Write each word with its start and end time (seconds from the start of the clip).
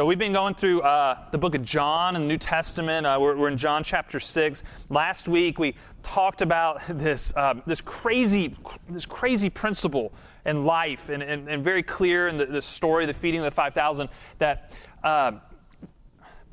So 0.00 0.06
we've 0.06 0.16
been 0.16 0.32
going 0.32 0.54
through 0.54 0.80
uh, 0.80 1.26
the 1.30 1.36
book 1.36 1.54
of 1.54 1.62
John 1.62 2.16
in 2.16 2.22
the 2.22 2.28
New 2.28 2.38
Testament. 2.38 3.06
Uh, 3.06 3.18
we're, 3.20 3.36
we're, 3.36 3.50
in 3.50 3.58
John 3.58 3.84
chapter 3.84 4.18
six. 4.18 4.64
Last 4.88 5.28
week 5.28 5.58
we 5.58 5.74
talked 6.02 6.40
about 6.40 6.80
this 6.88 7.34
uh, 7.36 7.60
this 7.66 7.82
crazy 7.82 8.56
this 8.88 9.04
crazy 9.04 9.50
principle 9.50 10.14
in 10.46 10.64
life, 10.64 11.10
and, 11.10 11.22
and, 11.22 11.50
and 11.50 11.62
very 11.62 11.82
clear 11.82 12.28
in 12.28 12.38
the, 12.38 12.46
the, 12.46 12.62
story, 12.62 13.04
the 13.04 13.12
feeding 13.12 13.40
of 13.40 13.44
the 13.44 13.50
five 13.50 13.74
thousand, 13.74 14.08
that 14.38 14.74
uh, 15.04 15.32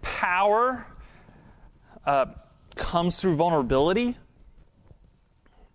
power 0.01 0.85
uh, 2.05 2.25
comes 2.75 3.21
through 3.21 3.37
vulnerability. 3.37 4.17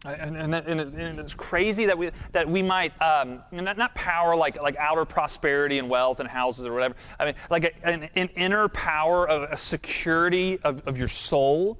And, 0.04 0.36
and, 0.36 0.54
and, 0.54 0.80
it's, 0.80 0.92
and, 0.94 1.20
it's, 1.20 1.32
crazy 1.32 1.86
that 1.86 1.96
we, 1.96 2.10
that 2.32 2.48
we 2.48 2.60
might, 2.60 2.92
um, 3.00 3.40
not, 3.52 3.78
not, 3.78 3.94
power 3.94 4.34
like, 4.34 4.60
like 4.60 4.74
outer 4.76 5.04
prosperity 5.04 5.78
and 5.78 5.88
wealth 5.88 6.18
and 6.18 6.28
houses 6.28 6.66
or 6.66 6.72
whatever. 6.72 6.96
I 7.20 7.26
mean, 7.26 7.34
like 7.50 7.64
a, 7.64 7.86
an, 7.86 8.08
an, 8.16 8.28
inner 8.34 8.66
power 8.68 9.28
of 9.28 9.48
a 9.52 9.56
security 9.56 10.58
of, 10.64 10.82
of 10.88 10.98
your 10.98 11.06
soul, 11.06 11.78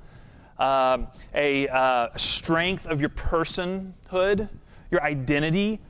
um, 0.61 1.09
a 1.35 1.67
uh, 1.67 2.17
strength 2.17 2.87
of 2.87 3.01
your 3.01 3.11
personhood, 3.11 4.49
your 4.93 5.03
identity, 5.03 5.81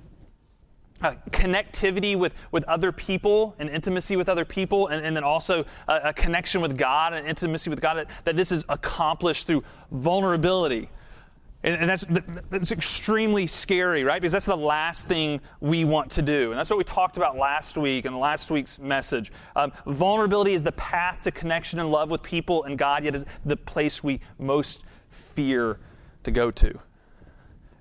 uh, 1.03 1.14
connectivity 1.30 2.17
with, 2.17 2.34
with 2.51 2.64
other 2.64 2.92
people 2.92 3.55
and 3.59 3.69
intimacy 3.69 4.17
with 4.17 4.30
other 4.30 4.47
people, 4.47 4.87
and, 4.87 5.05
and 5.05 5.14
then 5.14 5.25
also 5.25 5.67
a, 5.87 6.01
a, 6.05 6.12
connection 6.14 6.62
with 6.62 6.78
God 6.78 7.12
and 7.12 7.27
intimacy 7.27 7.69
with 7.69 7.80
God, 7.83 7.95
that, 7.98 8.11
that 8.25 8.37
this 8.37 8.53
is 8.53 8.64
accomplished 8.70 9.47
through 9.47 9.62
vulnerability. 9.91 10.89
And, 11.65 11.89
that's, 11.89 12.05
that's 12.51 12.73
extremely 12.73 13.47
scary, 13.47 14.03
right? 14.03 14.20
Because 14.20 14.33
that's 14.33 14.47
the 14.47 14.57
last 14.57 15.07
thing 15.07 15.41
we 15.61 15.84
want 15.84 16.11
to 16.12 16.23
do. 16.23 16.51
And 16.51 16.59
that's 16.59 16.69
what 16.70 16.79
we 16.79 16.84
talked 16.84 17.16
about 17.16 17.37
last 17.37 17.79
week 17.79 18.05
in 18.05 18.19
last 18.19 18.51
week's 18.51 18.80
message. 18.80 19.30
Um, 19.55 19.73
vulnerability 19.87 20.55
is 20.55 20.65
the 20.65 20.73
path 20.73 21.23
to 21.23 21.30
connection 21.30 21.79
and 21.79 21.91
love 21.91 22.11
with 22.11 22.23
people 22.23 22.65
and 22.65 22.77
God, 22.77 23.05
yet 23.05 23.15
is 23.15 23.27
the 23.45 23.56
place 23.56 24.03
we 24.03 24.20
most 24.41 24.83
fear 25.11 25.78
to 26.25 26.33
go 26.33 26.51
to. 26.51 26.77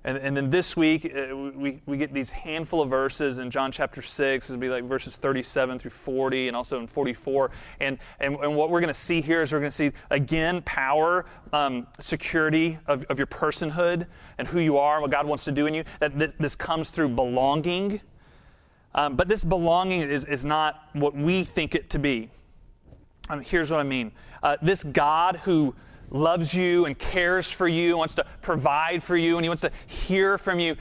And, 0.04 0.18
and 0.18 0.36
then 0.36 0.50
this 0.50 0.76
week, 0.76 1.14
uh, 1.14 1.36
we, 1.36 1.80
we 1.86 1.96
get 1.96 2.12
these 2.12 2.30
handful 2.30 2.82
of 2.82 2.90
verses 2.90 3.38
in 3.38 3.50
John 3.50 3.70
chapter 3.70 4.02
6. 4.02 4.50
It'll 4.50 4.58
be 4.58 4.68
like 4.68 4.84
verses 4.84 5.16
37 5.16 5.78
through 5.78 5.92
40 5.92 6.48
and 6.48 6.56
also 6.56 6.80
in 6.80 6.88
44. 6.88 7.52
And, 7.80 7.98
and, 8.18 8.34
and 8.36 8.56
what 8.56 8.70
we're 8.70 8.80
going 8.80 8.88
to 8.88 8.94
see 8.94 9.20
here 9.20 9.42
is 9.42 9.52
we're 9.52 9.60
going 9.60 9.70
to 9.70 9.76
see, 9.76 9.92
again, 10.10 10.60
power, 10.62 11.26
um, 11.52 11.86
security 12.00 12.78
of, 12.86 13.04
of 13.04 13.18
your 13.18 13.28
personhood 13.28 14.06
and 14.38 14.48
who 14.48 14.58
you 14.58 14.76
are 14.76 14.94
and 14.94 15.02
what 15.02 15.12
God 15.12 15.26
wants 15.26 15.44
to 15.44 15.52
do 15.52 15.66
in 15.66 15.74
you. 15.74 15.84
That 16.00 16.18
this, 16.18 16.32
this 16.38 16.54
comes 16.56 16.90
through 16.90 17.10
belonging. 17.10 18.00
Um, 18.96 19.14
but 19.14 19.28
this 19.28 19.44
belonging 19.44 20.02
is, 20.02 20.24
is 20.24 20.44
not 20.44 20.88
what 20.94 21.14
we 21.14 21.44
think 21.44 21.76
it 21.76 21.90
to 21.90 22.00
be. 22.00 22.28
Um, 23.30 23.40
here's 23.40 23.70
what 23.70 23.78
I 23.78 23.84
mean 23.84 24.10
uh, 24.42 24.56
this 24.62 24.82
God 24.82 25.36
who 25.36 25.74
loves 26.12 26.54
you 26.54 26.84
and 26.84 26.98
cares 26.98 27.50
for 27.50 27.66
you, 27.66 27.96
wants 27.96 28.14
to 28.14 28.26
provide 28.42 29.02
for 29.02 29.16
you, 29.16 29.36
and 29.36 29.44
he 29.44 29.48
wants 29.48 29.62
to 29.62 29.72
hear 29.86 30.38
from 30.38 30.60
you. 30.60 30.76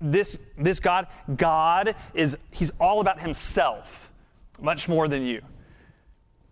This, 0.00 0.38
this 0.56 0.80
God, 0.80 1.06
God 1.36 1.94
is, 2.14 2.36
he's 2.50 2.72
all 2.80 3.00
about 3.00 3.20
himself, 3.20 4.10
much 4.60 4.88
more 4.88 5.06
than 5.06 5.22
you. 5.22 5.42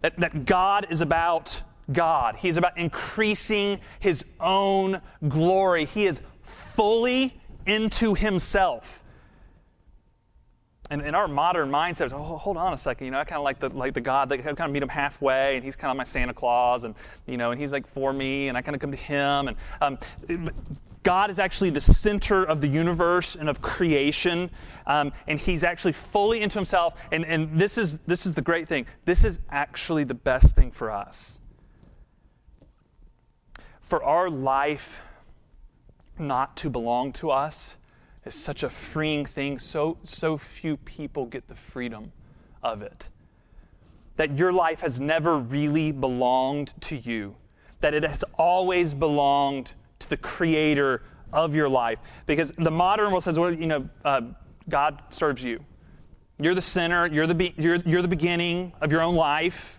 That, 0.02 0.16
that 0.18 0.44
God 0.44 0.86
is 0.90 1.00
about 1.00 1.62
God. 1.92 2.36
He's 2.36 2.56
about 2.56 2.76
increasing 2.76 3.80
his 3.98 4.24
own 4.38 5.00
glory. 5.28 5.86
He 5.86 6.06
is 6.06 6.20
fully 6.42 7.40
into 7.66 8.14
himself. 8.14 9.02
And 10.90 11.02
in 11.02 11.14
our 11.14 11.28
modern 11.28 11.70
mindset, 11.70 12.12
oh, 12.12 12.38
hold 12.38 12.56
on 12.56 12.72
a 12.72 12.78
second, 12.78 13.04
you 13.04 13.10
know, 13.10 13.18
I 13.18 13.24
kind 13.24 13.38
of 13.38 13.44
like 13.44 13.58
the 13.58 13.68
like 13.70 13.92
the 13.92 14.00
God 14.00 14.30
that 14.30 14.42
kind 14.42 14.58
of 14.58 14.70
meet 14.70 14.82
him 14.82 14.88
halfway, 14.88 15.56
and 15.56 15.64
he's 15.64 15.76
kind 15.76 15.90
of 15.90 15.96
my 15.96 16.04
Santa 16.04 16.32
Claus, 16.32 16.84
and 16.84 16.94
you 17.26 17.36
know, 17.36 17.50
and 17.50 17.60
he's 17.60 17.72
like 17.72 17.86
for 17.86 18.12
me, 18.12 18.48
and 18.48 18.56
I 18.56 18.62
kind 18.62 18.74
of 18.74 18.80
come 18.80 18.90
to 18.90 18.96
him, 18.96 19.48
and 19.48 19.56
um, 19.82 19.98
God 21.08 21.30
is 21.30 21.38
actually 21.38 21.70
the 21.70 21.80
center 21.80 22.44
of 22.44 22.60
the 22.60 22.68
universe 22.68 23.34
and 23.34 23.48
of 23.48 23.62
creation, 23.62 24.50
um, 24.86 25.10
and 25.26 25.38
He's 25.38 25.64
actually 25.64 25.94
fully 25.94 26.42
into 26.42 26.58
Himself. 26.58 27.00
And, 27.12 27.24
and 27.24 27.58
this 27.58 27.78
is 27.78 27.96
this 28.06 28.26
is 28.26 28.34
the 28.34 28.42
great 28.42 28.68
thing. 28.68 28.84
This 29.06 29.24
is 29.24 29.40
actually 29.48 30.04
the 30.04 30.12
best 30.12 30.54
thing 30.54 30.70
for 30.70 30.90
us. 30.90 31.38
For 33.80 34.04
our 34.04 34.28
life 34.28 35.00
not 36.18 36.58
to 36.58 36.68
belong 36.68 37.14
to 37.14 37.30
us 37.30 37.77
is 38.28 38.34
such 38.34 38.62
a 38.62 38.70
freeing 38.70 39.24
thing. 39.24 39.58
So, 39.58 39.96
so 40.04 40.36
few 40.36 40.76
people 40.76 41.26
get 41.26 41.48
the 41.48 41.54
freedom 41.54 42.12
of 42.62 42.82
it. 42.82 43.08
That 44.16 44.38
your 44.38 44.52
life 44.52 44.80
has 44.80 45.00
never 45.00 45.38
really 45.38 45.90
belonged 45.90 46.74
to 46.82 46.96
you, 46.96 47.34
that 47.80 47.94
it 47.94 48.04
has 48.04 48.22
always 48.34 48.94
belonged 48.94 49.72
to 50.00 50.10
the 50.10 50.16
creator 50.16 51.02
of 51.32 51.54
your 51.54 51.68
life. 51.68 51.98
Because 52.26 52.52
the 52.58 52.70
modern 52.70 53.10
world 53.10 53.24
says, 53.24 53.38
well, 53.38 53.52
you 53.52 53.66
know, 53.66 53.88
uh, 54.04 54.20
God 54.68 55.02
serves 55.10 55.42
you. 55.42 55.64
You're 56.40 56.54
the 56.54 56.62
center, 56.62 57.06
you're 57.06 57.26
the, 57.26 57.34
be- 57.34 57.54
you're, 57.56 57.76
you're 57.76 58.02
the 58.02 58.08
beginning 58.08 58.72
of 58.80 58.92
your 58.92 59.02
own 59.02 59.16
life. 59.16 59.77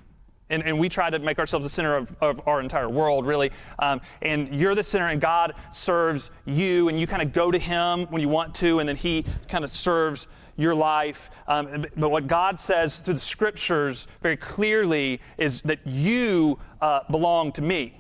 And, 0.50 0.64
and, 0.64 0.80
we 0.80 0.90
try 0.90 1.10
to 1.10 1.20
make 1.20 1.38
ourselves 1.38 1.66
the 1.66 1.70
center 1.70 1.96
of, 1.96 2.16
of 2.22 2.42
our 2.48 2.60
entire 2.60 2.90
world, 2.90 3.28
really. 3.28 3.52
Um, 3.78 4.02
and 4.22 4.54
you're 4.54 4.74
the 4.74 4.84
center, 4.84 5.08
and 5.08 5.22
God 5.22 5.54
serves 5.72 6.32
you, 6.46 6.90
and 6.90 7.00
you 7.00 7.06
kind 7.06 7.22
of 7.22 7.34
go 7.34 7.52
to 7.52 7.60
Him 7.60 8.08
when 8.08 8.22
you 8.22 8.30
want 8.30 8.56
to, 8.56 8.80
and 8.80 8.90
then 8.90 8.96
He 8.96 9.26
kind 9.48 9.64
of 9.64 9.72
serves 9.74 10.28
your 10.58 10.76
life. 10.76 11.30
Um, 11.48 11.86
but 11.96 12.10
what 12.10 12.28
God 12.28 12.60
says 12.60 13.00
through 13.00 13.14
the 13.14 13.20
scriptures 13.20 14.08
very 14.22 14.38
clearly 14.38 15.22
is 15.38 15.62
that 15.62 15.80
you 15.86 16.60
uh, 16.82 17.02
belong 17.10 17.52
to 17.54 17.62
me, 17.62 17.98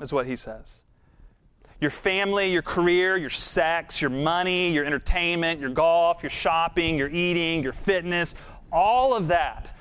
is 0.00 0.12
what 0.12 0.26
He 0.26 0.36
says. 0.36 0.82
Your 1.80 1.90
family, 1.90 2.50
your 2.50 2.62
career, 2.62 3.16
your 3.16 3.30
sex, 3.30 4.00
your 4.00 4.10
money, 4.10 4.72
your 4.72 4.84
entertainment, 4.84 5.60
your 5.60 5.70
golf, 5.70 6.22
your 6.22 6.30
shopping, 6.30 6.96
your 6.96 7.08
eating, 7.08 7.62
your 7.62 7.72
fitness, 7.72 8.34
all 8.72 9.14
of 9.14 9.28
that 9.28 9.76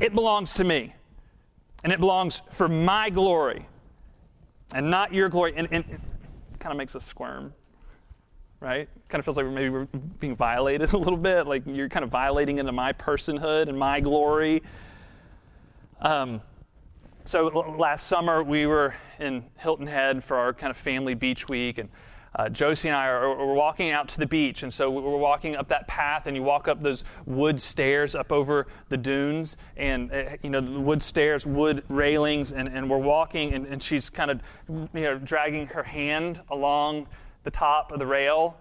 it 0.00 0.14
belongs 0.14 0.52
to 0.54 0.64
me. 0.64 0.94
And 1.84 1.92
it 1.92 2.00
belongs 2.00 2.42
for 2.50 2.68
my 2.68 3.08
glory 3.10 3.66
and 4.74 4.90
not 4.90 5.14
your 5.14 5.28
glory. 5.28 5.52
And, 5.56 5.68
and 5.70 5.84
it 5.84 6.00
kind 6.58 6.72
of 6.72 6.76
makes 6.76 6.96
us 6.96 7.04
squirm, 7.04 7.52
right? 8.60 8.88
Kind 9.08 9.20
of 9.20 9.24
feels 9.24 9.36
like 9.36 9.46
maybe 9.46 9.70
we're 9.70 9.86
being 10.18 10.36
violated 10.36 10.92
a 10.92 10.98
little 10.98 11.18
bit, 11.18 11.46
like 11.46 11.62
you're 11.66 11.88
kind 11.88 12.04
of 12.04 12.10
violating 12.10 12.58
into 12.58 12.72
my 12.72 12.92
personhood 12.92 13.68
and 13.68 13.78
my 13.78 14.00
glory. 14.00 14.62
Um, 16.00 16.40
so 17.24 17.46
last 17.78 18.06
summer 18.06 18.42
we 18.42 18.66
were 18.66 18.96
in 19.18 19.44
Hilton 19.58 19.86
Head 19.86 20.24
for 20.24 20.36
our 20.36 20.54
kind 20.54 20.70
of 20.70 20.76
family 20.76 21.14
beach 21.14 21.48
week, 21.48 21.78
and 21.78 21.88
uh, 22.34 22.48
Josie 22.48 22.88
and 22.88 22.96
I 22.96 23.06
are, 23.06 23.26
are, 23.26 23.54
walking 23.54 23.90
out 23.90 24.08
to 24.08 24.18
the 24.18 24.26
beach, 24.26 24.62
and 24.62 24.72
so 24.72 24.90
we're 24.90 25.16
walking 25.16 25.56
up 25.56 25.68
that 25.68 25.88
path, 25.88 26.26
and 26.26 26.36
you 26.36 26.42
walk 26.42 26.68
up 26.68 26.82
those 26.82 27.04
wood 27.26 27.60
stairs 27.60 28.14
up 28.14 28.32
over 28.32 28.66
the 28.88 28.96
dunes, 28.96 29.56
and 29.76 30.12
uh, 30.12 30.36
you 30.42 30.50
know 30.50 30.60
the 30.60 30.80
wood 30.80 31.02
stairs, 31.02 31.46
wood 31.46 31.82
railings, 31.88 32.52
and, 32.52 32.68
and 32.68 32.88
we're 32.88 32.98
walking, 32.98 33.54
and, 33.54 33.66
and 33.66 33.82
she's 33.82 34.10
kind 34.10 34.30
of 34.30 34.40
you 34.68 35.02
know 35.02 35.18
dragging 35.18 35.66
her 35.68 35.82
hand 35.82 36.40
along 36.50 37.06
the 37.44 37.50
top 37.50 37.92
of 37.92 37.98
the 37.98 38.06
rail. 38.06 38.56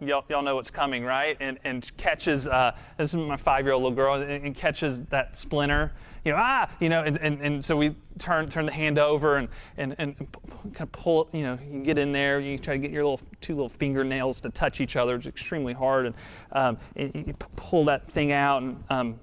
Y'all, 0.00 0.24
y'all 0.28 0.42
know 0.42 0.56
what's 0.56 0.70
coming, 0.70 1.04
right? 1.04 1.36
And, 1.40 1.58
and 1.64 1.90
catches, 1.96 2.48
uh, 2.48 2.74
this 2.96 3.12
is 3.12 3.16
my 3.16 3.36
five 3.36 3.64
year 3.64 3.74
old 3.74 3.82
little 3.82 3.96
girl, 3.96 4.14
and, 4.14 4.30
and 4.30 4.54
catches 4.54 5.00
that 5.06 5.36
splinter 5.36 5.92
you 6.24 6.32
know, 6.32 6.38
ah, 6.38 6.68
you 6.80 6.88
know, 6.88 7.02
and, 7.02 7.16
and, 7.18 7.40
and 7.40 7.64
so 7.64 7.76
we 7.76 7.94
turn 8.18 8.50
turn 8.50 8.66
the 8.66 8.72
hand 8.72 8.98
over 8.98 9.38
and, 9.38 9.48
and, 9.76 9.94
and 9.98 10.16
kind 10.18 10.80
of 10.80 10.92
pull, 10.92 11.28
you 11.32 11.42
know, 11.42 11.58
you 11.70 11.82
get 11.82 11.98
in 11.98 12.12
there, 12.12 12.40
you 12.40 12.58
try 12.58 12.74
to 12.74 12.80
get 12.80 12.90
your 12.90 13.04
little 13.04 13.20
two 13.40 13.54
little 13.54 13.68
fingernails 13.68 14.40
to 14.42 14.50
touch 14.50 14.80
each 14.80 14.96
other. 14.96 15.16
It's 15.16 15.26
extremely 15.26 15.72
hard, 15.72 16.06
and, 16.06 16.14
um, 16.52 16.78
and 16.96 17.26
you 17.26 17.34
pull 17.56 17.84
that 17.86 18.10
thing 18.10 18.32
out, 18.32 18.62
and 18.62 18.84
um, 18.90 19.20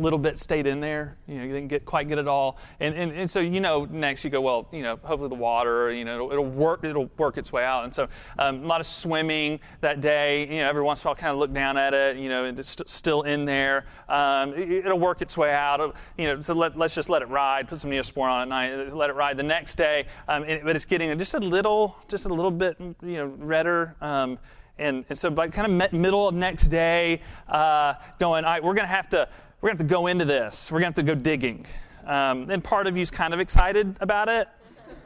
little 0.00 0.18
bit 0.18 0.38
stayed 0.38 0.66
in 0.66 0.80
there. 0.80 1.16
You 1.26 1.38
know, 1.38 1.44
you 1.44 1.52
didn't 1.52 1.68
get 1.68 1.84
quite 1.84 2.08
get 2.08 2.18
it 2.18 2.28
all. 2.28 2.58
And, 2.80 2.94
and, 2.94 3.12
and 3.12 3.30
so, 3.30 3.40
you 3.40 3.60
know, 3.60 3.84
next 3.86 4.24
you 4.24 4.30
go, 4.30 4.40
well, 4.40 4.68
you 4.72 4.82
know, 4.82 4.98
hopefully 5.02 5.28
the 5.28 5.34
water, 5.34 5.92
you 5.92 6.04
know, 6.04 6.14
it'll, 6.14 6.32
it'll 6.32 6.44
work, 6.44 6.84
it'll 6.84 7.10
work 7.16 7.38
its 7.38 7.52
way 7.52 7.64
out. 7.64 7.84
And 7.84 7.94
so 7.94 8.08
um, 8.38 8.64
a 8.64 8.66
lot 8.66 8.80
of 8.80 8.86
swimming 8.86 9.60
that 9.80 10.00
day, 10.00 10.46
you 10.48 10.62
know, 10.62 10.68
every 10.68 10.82
once 10.82 11.02
in 11.02 11.06
a 11.06 11.10
while 11.10 11.14
kind 11.16 11.32
of 11.32 11.38
look 11.38 11.52
down 11.52 11.76
at 11.76 11.94
it, 11.94 12.16
you 12.16 12.28
know, 12.28 12.44
it's 12.44 12.68
st- 12.68 12.88
still 12.88 13.22
in 13.22 13.44
there. 13.44 13.86
Um, 14.08 14.54
it, 14.54 14.84
will 14.84 14.98
work 14.98 15.22
its 15.22 15.36
way 15.36 15.52
out. 15.52 15.80
It'll, 15.80 15.94
you 16.16 16.26
know, 16.26 16.40
so 16.40 16.54
let, 16.54 16.76
us 16.80 16.94
just 16.94 17.08
let 17.08 17.22
it 17.22 17.28
ride, 17.28 17.68
put 17.68 17.78
some 17.78 17.90
Neosporin 17.90 18.30
on 18.30 18.42
at 18.42 18.48
night, 18.48 18.94
let 18.94 19.10
it 19.10 19.14
ride. 19.14 19.36
The 19.36 19.42
next 19.42 19.76
day, 19.76 20.06
um, 20.28 20.44
it, 20.44 20.64
but 20.64 20.76
it's 20.76 20.84
getting 20.84 21.16
just 21.18 21.34
a 21.34 21.38
little, 21.38 21.96
just 22.08 22.26
a 22.26 22.28
little 22.28 22.50
bit, 22.50 22.76
you 22.78 22.96
know, 23.02 23.26
redder. 23.38 23.96
Um, 24.00 24.38
and, 24.80 25.04
and, 25.10 25.18
so 25.18 25.28
by 25.28 25.48
kind 25.48 25.82
of 25.82 25.92
middle 25.92 26.26
of 26.26 26.34
next 26.34 26.68
day, 26.68 27.20
uh, 27.48 27.94
going, 28.18 28.44
all 28.44 28.52
right, 28.52 28.64
we're 28.64 28.74
going 28.74 28.86
to 28.86 28.94
have 28.94 29.10
to 29.10 29.28
we're 29.60 29.68
going 29.68 29.76
to 29.76 29.82
have 29.82 29.88
to 29.88 29.94
go 29.94 30.06
into 30.06 30.24
this. 30.24 30.72
We're 30.72 30.80
going 30.80 30.92
to 30.92 31.00
have 31.00 31.06
to 31.06 31.14
go 31.14 31.20
digging. 31.20 31.66
Um, 32.06 32.50
and 32.50 32.64
part 32.64 32.86
of 32.86 32.96
you's 32.96 33.10
kind 33.10 33.34
of 33.34 33.40
excited 33.40 33.94
about 34.00 34.28
it 34.30 34.48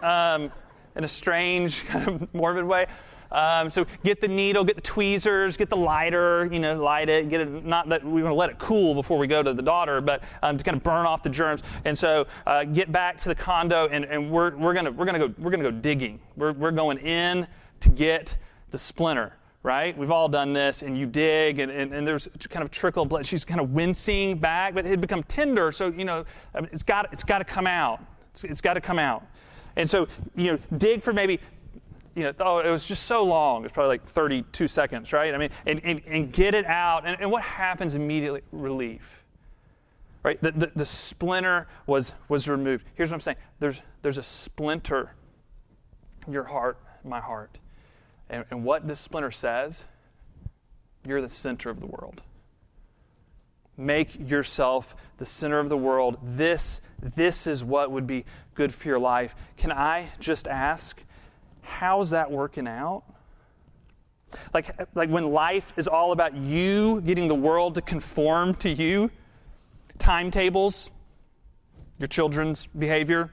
um, 0.01 0.53
in 0.95 1.03
a 1.03 1.09
strange, 1.09 1.85
kind 1.87 2.07
of 2.07 2.35
morbid 2.35 2.65
way. 2.65 2.87
Um, 3.33 3.69
so 3.69 3.85
get 4.05 4.21
the 4.21 4.29
needle, 4.29 4.63
get 4.63 4.77
the 4.77 4.83
tweezers, 4.83 5.57
get 5.57 5.71
the 5.71 5.77
lighter, 5.77 6.49
you 6.53 6.61
know, 6.61 6.81
light 6.81 7.09
it, 7.09 7.29
get 7.29 7.41
it, 7.41 7.65
not 7.65 7.89
that 7.89 8.05
we 8.05 8.23
want 8.23 8.33
to 8.33 8.37
let 8.37 8.49
it 8.49 8.61
cool 8.61 8.95
before 8.95 9.19
we 9.19 9.27
go 9.27 9.43
to 9.43 9.53
the 9.53 9.63
daughter, 9.63 10.01
but 10.01 10.23
um, 10.41 10.57
to 10.57 10.63
kind 10.63 10.77
of 10.77 10.85
burn 10.85 11.05
off 11.05 11.25
the 11.25 11.31
germs. 11.31 11.65
And 11.85 11.99
so 11.99 12.29
uh, 12.47 12.63
get 12.63 12.93
back 12.93 13.17
to 13.19 13.29
the 13.29 13.35
condo 13.35 13.89
and, 13.89 14.05
and 14.05 14.31
we're, 14.31 14.57
we're 14.57 14.73
going 14.73 14.85
to 14.85 14.93
we're 14.93 15.05
gonna 15.07 15.19
go, 15.19 15.35
we're 15.39 15.51
gonna 15.51 15.65
go 15.65 15.73
digging. 15.73 16.21
We're, 16.37 16.53
we're 16.53 16.71
going 16.71 16.99
in 16.99 17.49
to 17.81 17.89
get 17.89 18.37
the 18.71 18.79
splinter 18.79 19.37
right? 19.65 19.97
We've 19.97 20.11
all 20.11 20.29
done 20.29 20.53
this, 20.53 20.83
and 20.83 20.97
you 20.97 21.07
dig, 21.07 21.59
and, 21.59 21.73
and, 21.73 21.93
and, 21.93 22.07
there's 22.07 22.29
kind 22.51 22.63
of 22.63 22.71
trickle 22.71 23.07
blood. 23.07 23.25
She's 23.25 23.45
kind 23.45 23.61
of 23.61 23.71
wincing 23.71 24.37
back, 24.37 24.75
but 24.75 24.85
it 24.85 24.91
had 24.91 25.01
become 25.01 25.23
tender, 25.25 25.73
so, 25.73 25.89
you 25.89 26.05
know, 26.05 26.27
it's 26.55 26.83
got, 26.83 27.11
it's 27.13 27.25
got 27.25 27.39
to 27.39 27.45
come 27.45 27.67
out. 27.67 28.01
it's, 28.31 28.45
it's 28.45 28.61
got 28.61 28.75
to 28.75 28.81
come 28.83 28.99
out. 28.99 29.27
And 29.77 29.89
so, 29.89 30.07
you 30.37 30.53
know, 30.53 30.59
dig 30.77 31.03
for 31.03 31.15
maybe, 31.15 31.41
you 32.15 32.25
know, 32.25 32.33
oh, 32.41 32.59
it 32.59 32.69
was 32.69 32.87
just 32.87 33.05
so 33.05 33.25
long. 33.25 33.63
It 33.63 33.65
was 33.65 33.73
probably 33.73 33.89
like 33.89 34.05
32 34.05 34.69
seconds, 34.69 35.15
right? 35.15 35.35
I 35.35 35.39
mean, 35.39 35.51
and, 35.67 35.81
and, 35.83 36.03
and 36.07 36.31
get 36.31 36.55
it 36.55 36.67
out. 36.67 37.07
And, 37.07 37.19
and 37.19 37.31
what 37.31 37.43
happens 37.43 37.95
immediately? 37.95 38.43
Relief. 38.53 39.25
Right? 40.23 40.41
The, 40.43 40.53
the, 40.53 40.73
the 40.77 40.87
splinter 40.87 41.67
was, 41.87 42.15
was 42.29 42.49
removed. 42.49 42.87
Here's 42.95 43.11
what 43.11 43.17
I'm 43.17 43.21
saying 43.21 43.37
there's, 43.61 43.83
there's 44.03 44.19
a 44.19 44.23
splinter 44.23 45.15
in 46.27 46.35
your 46.35 46.45
heart, 46.45 46.79
my 47.03 47.21
heart. 47.21 47.59
And, 48.31 48.45
and 48.51 48.65
what 48.65 48.87
this 48.87 49.01
splinter 49.01 49.31
says, 49.31 49.85
you're 51.07 51.21
the 51.21 51.29
center 51.29 51.71
of 51.71 51.81
the 51.81 51.87
world. 51.87 52.23
Make 53.77 54.31
yourself 54.31 54.95
the 55.19 55.27
center 55.27 55.59
of 55.59 55.69
the 55.69 55.77
world. 55.77 56.19
This, 56.23 56.81
this 57.01 57.47
is 57.47 57.65
what 57.65 57.91
would 57.91 58.07
be 58.07 58.25
good 58.55 58.73
for 58.73 58.89
your 58.89 58.99
life. 58.99 59.35
Can 59.57 59.73
I 59.73 60.09
just 60.21 60.47
ask, 60.47 61.03
how's 61.63 62.11
that 62.11 62.31
working 62.31 62.69
out? 62.69 63.03
Like, 64.53 64.75
like 64.95 65.11
when 65.11 65.33
life 65.33 65.73
is 65.77 65.89
all 65.89 66.13
about 66.13 66.37
you 66.37 67.01
getting 67.03 67.29
the 67.29 67.35
world 67.35 67.75
to 67.75 67.83
conform 67.83 68.55
to 68.57 68.69
you, 68.69 69.11
timetables, 69.99 70.91
your 71.99 72.09
children's 72.09 72.67
behavior, 72.67 73.31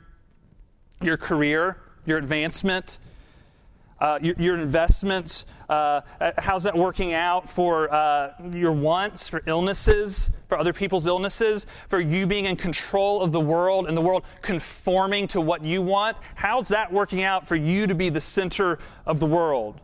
your 1.02 1.18
career, 1.18 1.78
your 2.06 2.18
advancement, 2.18 3.00
uh, 4.02 4.18
your, 4.22 4.36
your, 4.40 4.58
investments, 4.58 5.46
uh, 5.70 6.02
how's 6.40 6.64
that 6.64 6.76
working 6.76 7.14
out 7.14 7.48
for 7.48 7.94
uh, 7.94 8.34
your 8.52 8.72
wants, 8.72 9.28
for 9.28 9.44
illnesses, 9.46 10.32
for 10.48 10.58
other 10.58 10.74
people's 10.74 11.06
illnesses, 11.06 11.68
for 11.88 12.00
you 12.00 12.26
being 12.26 12.46
in 12.46 12.56
control 12.56 13.22
of 13.22 13.32
the 13.32 13.40
world 13.40 13.88
and 13.88 13.96
the 13.96 14.02
world 14.02 14.26
conforming 14.42 15.28
to 15.28 15.40
what 15.40 15.64
you 15.64 15.84
want? 15.84 16.18
How's 16.34 16.68
that 16.70 16.92
working 16.92 17.24
out 17.24 17.48
for 17.48 17.56
you 17.56 17.86
to 17.86 17.94
be 17.94 18.10
the 18.10 18.20
center 18.20 18.80
of 19.06 19.20
the 19.20 19.28
world? 19.28 19.80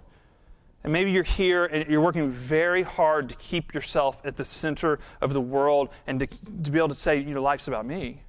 And 0.83 0.91
maybe 0.91 1.11
you're 1.11 1.23
here 1.23 1.65
and 1.65 1.87
you're 1.89 2.01
working 2.01 2.27
very 2.27 2.81
hard 2.81 3.29
to 3.29 3.35
keep 3.35 3.73
yourself 3.73 4.21
at 4.25 4.35
the 4.35 4.45
center 4.45 4.99
of 5.21 5.33
the 5.33 5.41
world 5.41 5.89
and 6.07 6.19
to, 6.19 6.27
to 6.63 6.71
be 6.71 6.79
able 6.79 6.89
to 6.89 6.95
say, 6.95 7.19
you 7.19 7.35
know, 7.35 7.41
life's 7.41 7.67
about 7.67 7.85
me. 7.85 8.23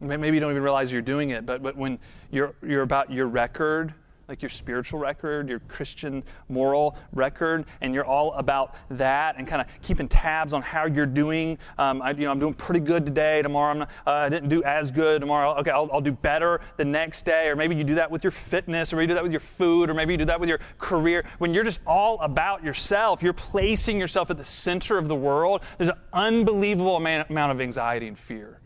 Maybe 0.00 0.28
you 0.28 0.40
don't 0.40 0.50
even 0.50 0.62
realize 0.62 0.90
you're 0.90 1.02
doing 1.02 1.30
it, 1.30 1.44
but, 1.44 1.62
but 1.62 1.76
when 1.76 1.98
you're, 2.30 2.54
you're 2.62 2.82
about 2.82 3.12
your 3.12 3.28
record, 3.28 3.92
like 4.30 4.40
your 4.42 4.48
spiritual 4.48 5.00
record, 5.00 5.48
your 5.48 5.58
Christian 5.58 6.22
moral 6.48 6.96
record, 7.12 7.66
and 7.80 7.92
you're 7.92 8.04
all 8.04 8.32
about 8.34 8.76
that 8.90 9.34
and 9.36 9.46
kind 9.46 9.60
of 9.60 9.66
keeping 9.82 10.06
tabs 10.06 10.54
on 10.54 10.62
how 10.62 10.86
you're 10.86 11.04
doing. 11.04 11.58
Um, 11.78 12.00
I, 12.00 12.12
you 12.12 12.20
know, 12.20 12.30
I'm 12.30 12.38
doing 12.38 12.54
pretty 12.54 12.78
good 12.78 13.04
today. 13.04 13.42
Tomorrow, 13.42 13.74
not, 13.74 13.90
uh, 14.06 14.10
I 14.10 14.28
didn't 14.28 14.48
do 14.48 14.62
as 14.62 14.92
good. 14.92 15.20
Tomorrow, 15.20 15.58
okay, 15.58 15.72
I'll, 15.72 15.90
I'll, 15.92 16.00
do 16.00 16.12
better 16.12 16.60
the 16.76 16.84
next 16.84 17.24
day. 17.24 17.48
Or 17.48 17.56
maybe 17.56 17.74
you 17.74 17.82
do 17.82 17.96
that 17.96 18.08
with 18.08 18.22
your 18.22 18.30
fitness, 18.30 18.92
or 18.92 18.96
maybe 18.96 19.04
you 19.04 19.08
do 19.08 19.14
that 19.14 19.24
with 19.24 19.32
your 19.32 19.40
food, 19.40 19.90
or 19.90 19.94
maybe 19.94 20.14
you 20.14 20.18
do 20.18 20.24
that 20.26 20.38
with 20.38 20.48
your 20.48 20.60
career. 20.78 21.26
When 21.38 21.52
you're 21.52 21.64
just 21.64 21.80
all 21.84 22.20
about 22.20 22.62
yourself, 22.62 23.24
you're 23.24 23.32
placing 23.32 23.98
yourself 23.98 24.30
at 24.30 24.38
the 24.38 24.44
center 24.44 24.96
of 24.96 25.08
the 25.08 25.16
world. 25.16 25.62
There's 25.76 25.90
an 25.90 25.98
unbelievable 26.12 26.96
amount 26.96 27.28
of 27.30 27.60
anxiety 27.60 28.06
and 28.06 28.16
fear. 28.16 28.59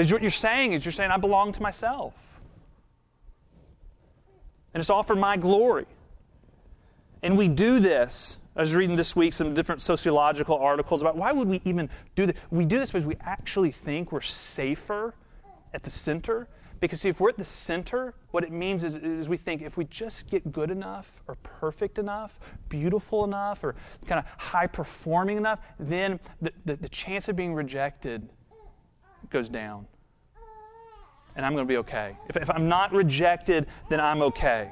Because 0.00 0.14
what 0.14 0.22
you're 0.22 0.30
saying 0.30 0.72
is 0.72 0.82
you're 0.82 0.92
saying, 0.92 1.10
I 1.10 1.18
belong 1.18 1.52
to 1.52 1.60
myself. 1.60 2.40
And 4.72 4.80
it's 4.80 4.88
all 4.88 5.02
for 5.02 5.14
my 5.14 5.36
glory. 5.36 5.84
And 7.22 7.36
we 7.36 7.48
do 7.48 7.80
this. 7.80 8.38
I 8.56 8.60
was 8.62 8.74
reading 8.74 8.96
this 8.96 9.14
week 9.14 9.34
some 9.34 9.52
different 9.52 9.82
sociological 9.82 10.56
articles 10.56 11.02
about 11.02 11.18
why 11.18 11.32
would 11.32 11.48
we 11.48 11.60
even 11.66 11.90
do 12.14 12.24
this? 12.24 12.36
We 12.50 12.64
do 12.64 12.78
this 12.78 12.92
because 12.92 13.04
we 13.04 13.18
actually 13.20 13.72
think 13.72 14.10
we're 14.10 14.22
safer 14.22 15.14
at 15.74 15.82
the 15.82 15.90
center. 15.90 16.48
Because 16.80 17.02
see, 17.02 17.10
if 17.10 17.20
we're 17.20 17.28
at 17.28 17.36
the 17.36 17.44
center, 17.44 18.14
what 18.30 18.42
it 18.42 18.52
means 18.52 18.84
is, 18.84 18.96
is 18.96 19.28
we 19.28 19.36
think 19.36 19.60
if 19.60 19.76
we 19.76 19.84
just 19.84 20.30
get 20.30 20.50
good 20.50 20.70
enough 20.70 21.20
or 21.28 21.34
perfect 21.42 21.98
enough, 21.98 22.40
beautiful 22.70 23.24
enough, 23.24 23.62
or 23.62 23.74
kind 24.06 24.18
of 24.18 24.24
high 24.40 24.66
performing 24.66 25.36
enough, 25.36 25.58
then 25.78 26.18
the, 26.40 26.50
the, 26.64 26.76
the 26.76 26.88
chance 26.88 27.28
of 27.28 27.36
being 27.36 27.52
rejected 27.52 28.30
goes 29.30 29.48
down. 29.48 29.86
And 31.36 31.46
I'm 31.46 31.54
going 31.54 31.64
to 31.64 31.68
be 31.68 31.78
okay. 31.78 32.16
If, 32.28 32.36
if 32.36 32.50
I'm 32.50 32.68
not 32.68 32.92
rejected, 32.92 33.66
then 33.88 34.00
I'm 34.00 34.20
okay. 34.22 34.70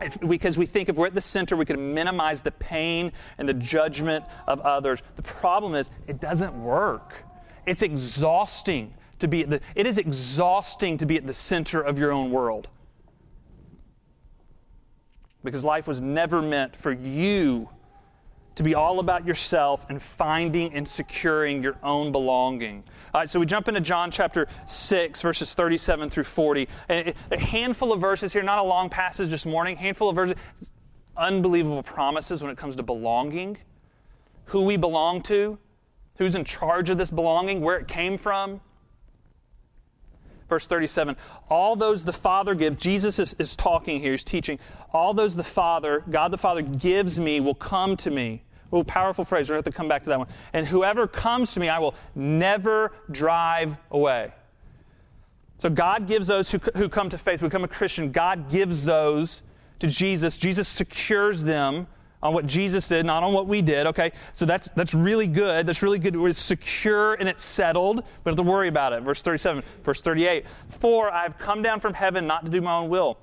If, 0.00 0.18
because 0.20 0.58
we 0.58 0.66
think 0.66 0.88
if 0.88 0.96
we're 0.96 1.06
at 1.06 1.14
the 1.14 1.20
center, 1.20 1.56
we 1.56 1.64
can 1.64 1.94
minimize 1.94 2.40
the 2.40 2.52
pain 2.52 3.12
and 3.38 3.48
the 3.48 3.54
judgment 3.54 4.24
of 4.46 4.60
others. 4.60 5.02
The 5.16 5.22
problem 5.22 5.74
is, 5.74 5.90
it 6.06 6.20
doesn't 6.20 6.54
work. 6.54 7.14
It's 7.66 7.82
exhausting 7.82 8.94
to 9.18 9.28
be 9.28 9.42
at 9.42 9.50
the, 9.50 9.60
it 9.74 9.86
is 9.86 9.98
exhausting 9.98 10.98
to 10.98 11.06
be 11.06 11.16
at 11.16 11.26
the 11.26 11.34
center 11.34 11.80
of 11.80 11.98
your 11.98 12.12
own 12.12 12.30
world. 12.30 12.68
Because 15.42 15.64
life 15.64 15.86
was 15.86 16.00
never 16.00 16.40
meant 16.40 16.76
for 16.76 16.92
you 16.92 17.68
to 18.54 18.62
be 18.62 18.74
all 18.74 19.00
about 19.00 19.26
yourself 19.26 19.86
and 19.88 20.00
finding 20.00 20.72
and 20.74 20.86
securing 20.86 21.62
your 21.62 21.76
own 21.82 22.12
belonging. 22.12 22.84
All 23.12 23.20
right, 23.20 23.28
so 23.28 23.40
we 23.40 23.46
jump 23.46 23.68
into 23.68 23.80
John 23.80 24.10
chapter 24.10 24.46
6, 24.66 25.20
verses 25.20 25.54
37 25.54 26.10
through 26.10 26.24
40. 26.24 26.68
A, 26.90 27.14
handful 27.36 27.92
of 27.92 28.00
verses 28.00 28.32
here, 28.32 28.42
not 28.42 28.58
a 28.58 28.62
long 28.62 28.88
passage 28.88 29.28
this 29.28 29.44
morning, 29.44 29.76
handful 29.76 30.08
of 30.08 30.16
verses, 30.16 30.36
unbelievable 31.16 31.82
promises 31.82 32.42
when 32.42 32.50
it 32.50 32.58
comes 32.58 32.76
to 32.76 32.82
belonging, 32.82 33.56
who 34.46 34.64
we 34.64 34.76
belong 34.76 35.22
to, 35.22 35.58
who's 36.16 36.34
in 36.36 36.44
charge 36.44 36.90
of 36.90 36.98
this 36.98 37.10
belonging, 37.10 37.60
where 37.60 37.76
it 37.76 37.88
came 37.88 38.16
from. 38.16 38.60
Verse 40.48 40.66
37 40.66 41.16
All 41.48 41.76
those 41.76 42.04
the 42.04 42.12
Father 42.12 42.54
gives, 42.54 42.76
Jesus 42.76 43.18
is, 43.18 43.34
is 43.38 43.56
talking 43.56 44.00
here, 44.00 44.12
he's 44.12 44.24
teaching. 44.24 44.58
All 44.92 45.14
those 45.14 45.34
the 45.34 45.44
Father, 45.44 46.04
God 46.10 46.30
the 46.30 46.38
Father, 46.38 46.62
gives 46.62 47.18
me 47.18 47.40
will 47.40 47.54
come 47.54 47.96
to 47.98 48.10
me. 48.10 48.42
Oh, 48.72 48.82
powerful 48.82 49.24
phrase. 49.24 49.48
We're 49.48 49.54
going 49.54 49.62
to 49.62 49.68
have 49.68 49.74
to 49.74 49.76
come 49.76 49.88
back 49.88 50.02
to 50.04 50.10
that 50.10 50.18
one. 50.18 50.28
And 50.52 50.66
whoever 50.66 51.06
comes 51.06 51.54
to 51.54 51.60
me, 51.60 51.68
I 51.68 51.78
will 51.78 51.94
never 52.14 52.92
drive 53.10 53.76
away. 53.92 54.32
So 55.58 55.70
God 55.70 56.08
gives 56.08 56.26
those 56.26 56.50
who, 56.50 56.58
who 56.74 56.88
come 56.88 57.08
to 57.10 57.18
faith, 57.18 57.40
become 57.40 57.62
a 57.62 57.68
Christian, 57.68 58.10
God 58.10 58.50
gives 58.50 58.84
those 58.84 59.42
to 59.78 59.86
Jesus. 59.86 60.38
Jesus 60.38 60.66
secures 60.66 61.42
them 61.44 61.86
on 62.24 62.32
what 62.32 62.46
Jesus 62.46 62.88
did, 62.88 63.04
not 63.04 63.22
on 63.22 63.34
what 63.34 63.46
we 63.46 63.60
did. 63.60 63.86
Okay, 63.88 64.10
so 64.32 64.46
that's 64.46 64.68
that's 64.74 64.94
really 64.94 65.26
good. 65.26 65.66
That's 65.66 65.82
really 65.82 65.98
good. 65.98 66.16
It's 66.16 66.40
secure 66.40 67.14
and 67.14 67.28
it's 67.28 67.44
settled. 67.44 67.98
We 67.98 68.02
don't 68.24 68.32
have 68.32 68.44
to 68.44 68.50
worry 68.50 68.68
about 68.68 68.94
it. 68.94 69.02
Verse 69.02 69.20
37, 69.20 69.62
verse 69.82 70.00
38. 70.00 70.46
For 70.70 71.12
I've 71.12 71.38
come 71.38 71.62
down 71.62 71.78
from 71.78 71.92
heaven 71.92 72.26
not 72.26 72.46
to 72.46 72.50
do 72.50 72.62
my 72.62 72.76
own 72.78 72.88
will, 72.88 73.18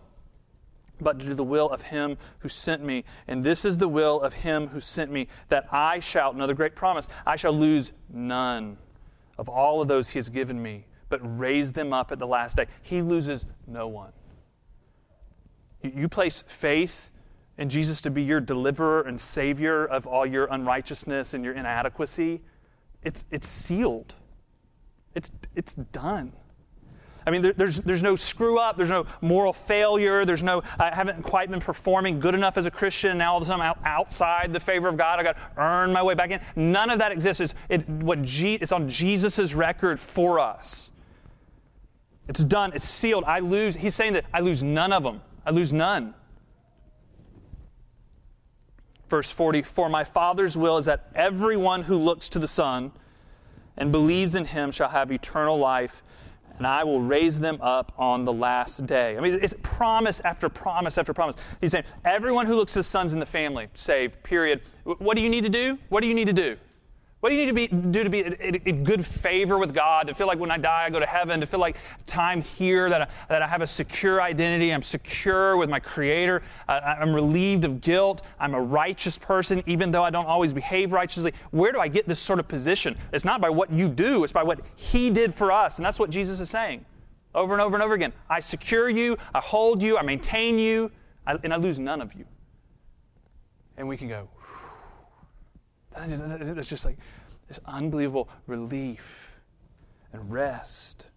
but 1.01 1.19
to 1.19 1.25
do 1.25 1.33
the 1.33 1.43
will 1.43 1.69
of 1.71 1.81
him 1.81 2.15
who 2.39 2.47
sent 2.47 2.83
me. 2.83 3.03
And 3.27 3.43
this 3.43 3.65
is 3.65 3.77
the 3.79 3.89
will 3.89 4.21
of 4.21 4.35
him 4.35 4.67
who 4.67 4.79
sent 4.79 5.11
me, 5.11 5.27
that 5.49 5.67
I 5.73 5.99
shall, 5.99 6.31
another 6.31 6.53
great 6.53 6.75
promise, 6.75 7.07
I 7.25 7.35
shall 7.35 7.53
lose 7.53 7.91
none 8.13 8.77
of 9.39 9.49
all 9.49 9.81
of 9.81 9.87
those 9.87 10.09
he 10.09 10.19
has 10.19 10.29
given 10.29 10.61
me, 10.61 10.85
but 11.09 11.19
raise 11.23 11.73
them 11.73 11.91
up 11.91 12.11
at 12.11 12.19
the 12.19 12.27
last 12.27 12.55
day. 12.55 12.67
He 12.83 13.01
loses 13.01 13.45
no 13.65 13.87
one. 13.87 14.11
You 15.81 16.07
place 16.07 16.43
faith 16.45 17.09
in 17.57 17.69
Jesus 17.69 18.01
to 18.01 18.09
be 18.09 18.23
your 18.23 18.39
deliverer 18.39 19.01
and 19.01 19.19
savior 19.19 19.85
of 19.85 20.07
all 20.07 20.25
your 20.25 20.47
unrighteousness 20.51 21.33
and 21.33 21.43
your 21.43 21.53
inadequacy, 21.53 22.41
it's, 23.03 23.25
it's 23.31 23.47
sealed. 23.47 24.15
It's, 25.15 25.31
it's 25.55 25.73
done. 25.73 26.33
I 27.25 27.29
mean, 27.29 27.43
there, 27.43 27.53
there's, 27.53 27.77
there's 27.81 28.01
no 28.01 28.15
screw 28.15 28.57
up, 28.57 28.77
there's 28.77 28.89
no 28.89 29.05
moral 29.21 29.53
failure, 29.53 30.25
there's 30.25 30.41
no, 30.41 30.63
I 30.79 30.93
haven't 30.93 31.21
quite 31.21 31.51
been 31.51 31.59
performing 31.59 32.19
good 32.19 32.33
enough 32.33 32.57
as 32.57 32.65
a 32.65 32.71
Christian, 32.71 33.17
now 33.19 33.33
all 33.33 33.37
of 33.37 33.43
a 33.43 33.45
sudden 33.45 33.61
I'm 33.61 33.67
out, 33.67 33.79
outside 33.85 34.53
the 34.53 34.59
favor 34.59 34.87
of 34.87 34.97
God, 34.97 35.19
i 35.19 35.23
got 35.23 35.37
to 35.37 35.61
earn 35.61 35.93
my 35.93 36.01
way 36.01 36.15
back 36.15 36.31
in. 36.31 36.39
None 36.55 36.89
of 36.89 36.99
that 36.99 37.11
exists. 37.11 37.41
It's, 37.41 37.53
it, 37.69 37.87
what 37.87 38.23
G, 38.23 38.55
it's 38.55 38.71
on 38.71 38.89
Jesus' 38.89 39.53
record 39.53 39.99
for 39.99 40.39
us. 40.39 40.89
It's 42.27 42.43
done, 42.43 42.71
it's 42.73 42.87
sealed. 42.87 43.23
I 43.25 43.39
lose, 43.39 43.75
he's 43.75 43.93
saying 43.93 44.13
that 44.13 44.25
I 44.33 44.39
lose 44.39 44.63
none 44.63 44.91
of 44.91 45.03
them. 45.03 45.21
I 45.45 45.51
lose 45.51 45.71
none. 45.71 46.15
Verse 49.11 49.29
40 49.29 49.63
For 49.63 49.89
my 49.89 50.05
Father's 50.05 50.55
will 50.55 50.77
is 50.77 50.85
that 50.85 51.09
everyone 51.13 51.83
who 51.83 51.97
looks 51.97 52.29
to 52.29 52.39
the 52.39 52.47
Son 52.47 52.93
and 53.75 53.91
believes 53.91 54.35
in 54.35 54.45
him 54.45 54.71
shall 54.71 54.87
have 54.87 55.11
eternal 55.11 55.59
life, 55.59 56.01
and 56.57 56.65
I 56.65 56.85
will 56.85 57.01
raise 57.01 57.37
them 57.37 57.57
up 57.59 57.91
on 57.97 58.23
the 58.23 58.31
last 58.31 58.85
day. 58.85 59.17
I 59.17 59.19
mean, 59.19 59.37
it's 59.41 59.53
promise 59.63 60.21
after 60.21 60.47
promise 60.47 60.97
after 60.97 61.13
promise. 61.13 61.35
He's 61.59 61.71
saying, 61.71 61.83
everyone 62.05 62.45
who 62.45 62.55
looks 62.55 62.71
to 62.73 62.79
the 62.79 62.83
sons 62.83 63.11
in 63.11 63.19
the 63.19 63.25
family, 63.25 63.67
saved, 63.73 64.23
period. 64.23 64.61
What 64.85 65.17
do 65.17 65.21
you 65.21 65.29
need 65.29 65.43
to 65.43 65.49
do? 65.49 65.77
What 65.89 66.01
do 66.01 66.07
you 66.07 66.13
need 66.13 66.27
to 66.27 66.33
do? 66.33 66.55
What 67.21 67.29
do 67.29 67.35
you 67.35 67.45
need 67.45 67.69
to 67.69 67.77
be, 67.77 67.91
do 67.91 68.03
to 68.03 68.09
be 68.09 68.19
in 68.65 68.83
good 68.83 69.05
favor 69.05 69.59
with 69.59 69.75
God, 69.75 70.07
to 70.07 70.13
feel 70.15 70.25
like 70.25 70.39
when 70.39 70.49
I 70.49 70.57
die 70.57 70.85
I 70.85 70.89
go 70.89 70.99
to 70.99 71.05
heaven, 71.05 71.39
to 71.39 71.45
feel 71.45 71.59
like 71.59 71.77
time 72.07 72.41
here 72.41 72.89
that 72.89 73.03
I, 73.03 73.07
that 73.29 73.43
I 73.43 73.47
have 73.47 73.61
a 73.61 73.67
secure 73.67 74.23
identity, 74.23 74.73
I'm 74.73 74.81
secure 74.81 75.55
with 75.55 75.69
my 75.69 75.79
Creator, 75.79 76.41
uh, 76.67 76.79
I'm 76.83 77.13
relieved 77.13 77.63
of 77.63 77.79
guilt, 77.79 78.23
I'm 78.39 78.55
a 78.55 78.61
righteous 78.61 79.19
person, 79.19 79.61
even 79.67 79.91
though 79.91 80.03
I 80.03 80.09
don't 80.09 80.25
always 80.25 80.51
behave 80.51 80.93
righteously. 80.93 81.31
Where 81.51 81.71
do 81.71 81.79
I 81.79 81.87
get 81.87 82.07
this 82.07 82.19
sort 82.19 82.39
of 82.39 82.47
position? 82.47 82.97
It's 83.13 83.23
not 83.23 83.39
by 83.39 83.51
what 83.51 83.71
you 83.71 83.87
do, 83.87 84.23
it's 84.23 84.33
by 84.33 84.43
what 84.43 84.61
He 84.75 85.11
did 85.11 85.31
for 85.31 85.51
us. 85.51 85.77
And 85.77 85.85
that's 85.85 85.99
what 85.99 86.09
Jesus 86.09 86.39
is 86.39 86.49
saying 86.49 86.83
over 87.35 87.53
and 87.53 87.61
over 87.61 87.75
and 87.75 87.83
over 87.83 87.93
again. 87.93 88.13
I 88.31 88.39
secure 88.39 88.89
you, 88.89 89.15
I 89.35 89.39
hold 89.39 89.83
you, 89.83 89.95
I 89.95 90.01
maintain 90.01 90.57
you, 90.57 90.91
I, 91.27 91.37
and 91.43 91.53
I 91.53 91.57
lose 91.57 91.77
none 91.77 92.01
of 92.01 92.13
you. 92.13 92.25
And 93.77 93.87
we 93.87 93.95
can 93.95 94.07
go, 94.07 94.27
it's 95.97 96.69
just 96.69 96.85
like 96.85 96.97
this 97.47 97.59
unbelievable 97.65 98.29
relief 98.47 99.39
and 100.13 100.31
rest. 100.31 101.07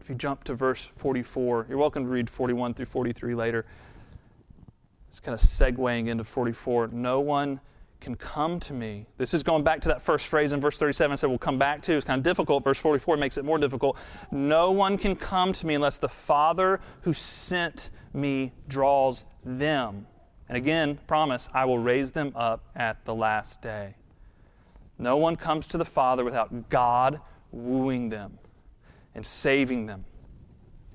If 0.00 0.08
you 0.08 0.14
jump 0.14 0.44
to 0.44 0.54
verse 0.54 0.84
44, 0.84 1.66
you're 1.68 1.78
welcome 1.78 2.04
to 2.04 2.10
read 2.10 2.28
41 2.28 2.74
through 2.74 2.86
43 2.86 3.34
later. 3.34 3.64
It's 5.08 5.20
kind 5.20 5.34
of 5.34 5.40
segueing 5.40 6.08
into 6.08 6.24
44. 6.24 6.88
No 6.88 7.20
one 7.20 7.60
can 8.00 8.14
come 8.16 8.60
to 8.60 8.74
me. 8.74 9.06
This 9.16 9.32
is 9.32 9.42
going 9.42 9.64
back 9.64 9.80
to 9.80 9.88
that 9.88 10.02
first 10.02 10.26
phrase 10.26 10.52
in 10.52 10.60
verse 10.60 10.76
37 10.76 11.12
I 11.12 11.14
said 11.14 11.28
we'll 11.28 11.38
come 11.38 11.58
back 11.58 11.80
to. 11.82 11.92
It's 11.94 12.04
kind 12.04 12.18
of 12.18 12.22
difficult. 12.22 12.62
Verse 12.62 12.78
44 12.78 13.16
makes 13.16 13.38
it 13.38 13.44
more 13.44 13.56
difficult. 13.56 13.96
No 14.30 14.72
one 14.72 14.98
can 14.98 15.16
come 15.16 15.52
to 15.54 15.66
me 15.66 15.74
unless 15.74 15.96
the 15.96 16.08
Father 16.08 16.80
who 17.00 17.14
sent 17.14 17.90
me 18.12 18.52
draws 18.68 19.24
them. 19.44 20.06
And 20.48 20.56
again, 20.56 20.98
promise, 21.06 21.48
I 21.54 21.64
will 21.64 21.78
raise 21.78 22.10
them 22.10 22.32
up 22.34 22.64
at 22.76 23.04
the 23.04 23.14
last 23.14 23.62
day. 23.62 23.94
No 24.98 25.16
one 25.16 25.36
comes 25.36 25.66
to 25.68 25.78
the 25.78 25.84
Father 25.84 26.24
without 26.24 26.68
God 26.68 27.20
wooing 27.50 28.08
them 28.08 28.38
and 29.14 29.24
saving 29.24 29.86
them. 29.86 30.04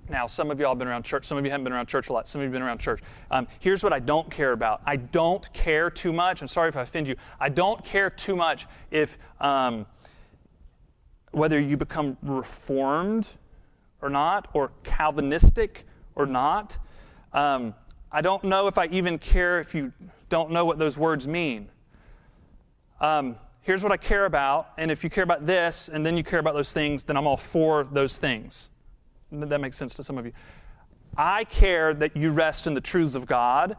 Now, 0.09 0.25
some 0.25 0.49
of 0.49 0.59
y'all 0.59 0.71
have 0.71 0.79
been 0.79 0.87
around 0.87 1.03
church. 1.03 1.25
Some 1.25 1.37
of 1.37 1.45
you 1.45 1.51
haven't 1.51 1.63
been 1.63 1.73
around 1.73 1.87
church 1.87 2.09
a 2.09 2.13
lot. 2.13 2.27
Some 2.27 2.41
of 2.41 2.43
you 2.43 2.47
have 2.47 2.53
been 2.53 2.63
around 2.63 2.79
church. 2.79 3.01
Um, 3.29 3.47
here's 3.59 3.83
what 3.83 3.93
I 3.93 3.99
don't 3.99 4.29
care 4.31 4.53
about. 4.53 4.81
I 4.85 4.95
don't 4.95 5.51
care 5.53 5.91
too 5.91 6.11
much. 6.11 6.41
I'm 6.41 6.47
sorry 6.47 6.69
if 6.69 6.77
I 6.77 6.81
offend 6.81 7.07
you. 7.07 7.15
I 7.39 7.49
don't 7.49 7.83
care 7.85 8.09
too 8.09 8.35
much 8.35 8.65
if 8.89 9.19
um, 9.39 9.85
whether 11.31 11.59
you 11.59 11.77
become 11.77 12.17
reformed 12.23 13.29
or 14.01 14.09
not, 14.09 14.47
or 14.53 14.71
Calvinistic 14.83 15.85
or 16.15 16.25
not. 16.25 16.77
Um, 17.33 17.75
I 18.11 18.21
don't 18.21 18.43
know 18.43 18.67
if 18.67 18.77
I 18.77 18.85
even 18.87 19.19
care 19.19 19.59
if 19.59 19.75
you 19.75 19.93
don't 20.29 20.51
know 20.51 20.65
what 20.65 20.79
those 20.79 20.97
words 20.97 21.27
mean. 21.27 21.69
Um, 22.99 23.35
here's 23.61 23.83
what 23.83 23.91
I 23.91 23.97
care 23.97 24.25
about, 24.25 24.69
and 24.77 24.91
if 24.91 25.03
you 25.03 25.09
care 25.09 25.23
about 25.23 25.45
this 25.45 25.89
and 25.89 26.05
then 26.05 26.17
you 26.17 26.23
care 26.23 26.39
about 26.39 26.53
those 26.53 26.73
things, 26.73 27.03
then 27.03 27.17
I'm 27.17 27.27
all 27.27 27.37
for 27.37 27.87
those 27.91 28.17
things. 28.17 28.69
That 29.31 29.61
makes 29.61 29.77
sense 29.77 29.95
to 29.95 30.03
some 30.03 30.17
of 30.17 30.25
you. 30.25 30.33
I 31.17 31.43
care 31.45 31.93
that 31.95 32.15
you 32.15 32.31
rest 32.31 32.67
in 32.67 32.73
the 32.73 32.81
truths 32.81 33.15
of 33.15 33.25
God 33.25 33.75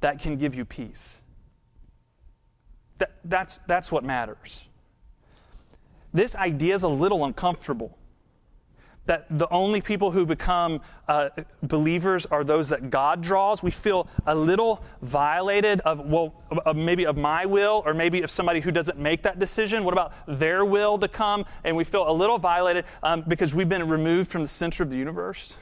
that 0.00 0.20
can 0.20 0.36
give 0.36 0.54
you 0.54 0.64
peace. 0.64 1.22
That, 2.98 3.12
that's, 3.24 3.58
that's 3.66 3.92
what 3.92 4.04
matters. 4.04 4.68
This 6.12 6.34
idea 6.34 6.74
is 6.74 6.84
a 6.84 6.88
little 6.88 7.24
uncomfortable 7.24 7.97
that 9.08 9.26
the 9.30 9.48
only 9.50 9.80
people 9.80 10.10
who 10.10 10.24
become 10.24 10.80
uh, 11.08 11.30
believers 11.62 12.26
are 12.26 12.44
those 12.44 12.68
that 12.68 12.90
God 12.90 13.22
draws. 13.22 13.62
We 13.62 13.70
feel 13.70 14.06
a 14.26 14.34
little 14.34 14.84
violated 15.02 15.80
of, 15.80 16.00
well, 16.00 16.34
maybe 16.74 17.06
of 17.06 17.16
my 17.16 17.46
will, 17.46 17.82
or 17.86 17.94
maybe 17.94 18.22
of 18.22 18.30
somebody 18.30 18.60
who 18.60 18.70
doesn't 18.70 18.98
make 18.98 19.22
that 19.22 19.38
decision. 19.38 19.82
What 19.82 19.94
about 19.94 20.12
their 20.28 20.64
will 20.64 20.98
to 20.98 21.08
come? 21.08 21.46
And 21.64 21.74
we 21.74 21.84
feel 21.84 22.08
a 22.08 22.12
little 22.12 22.38
violated 22.38 22.84
um, 23.02 23.24
because 23.26 23.54
we've 23.54 23.68
been 23.68 23.88
removed 23.88 24.30
from 24.30 24.42
the 24.42 24.48
center 24.48 24.82
of 24.82 24.90
the 24.90 24.96
universe. 24.96 25.56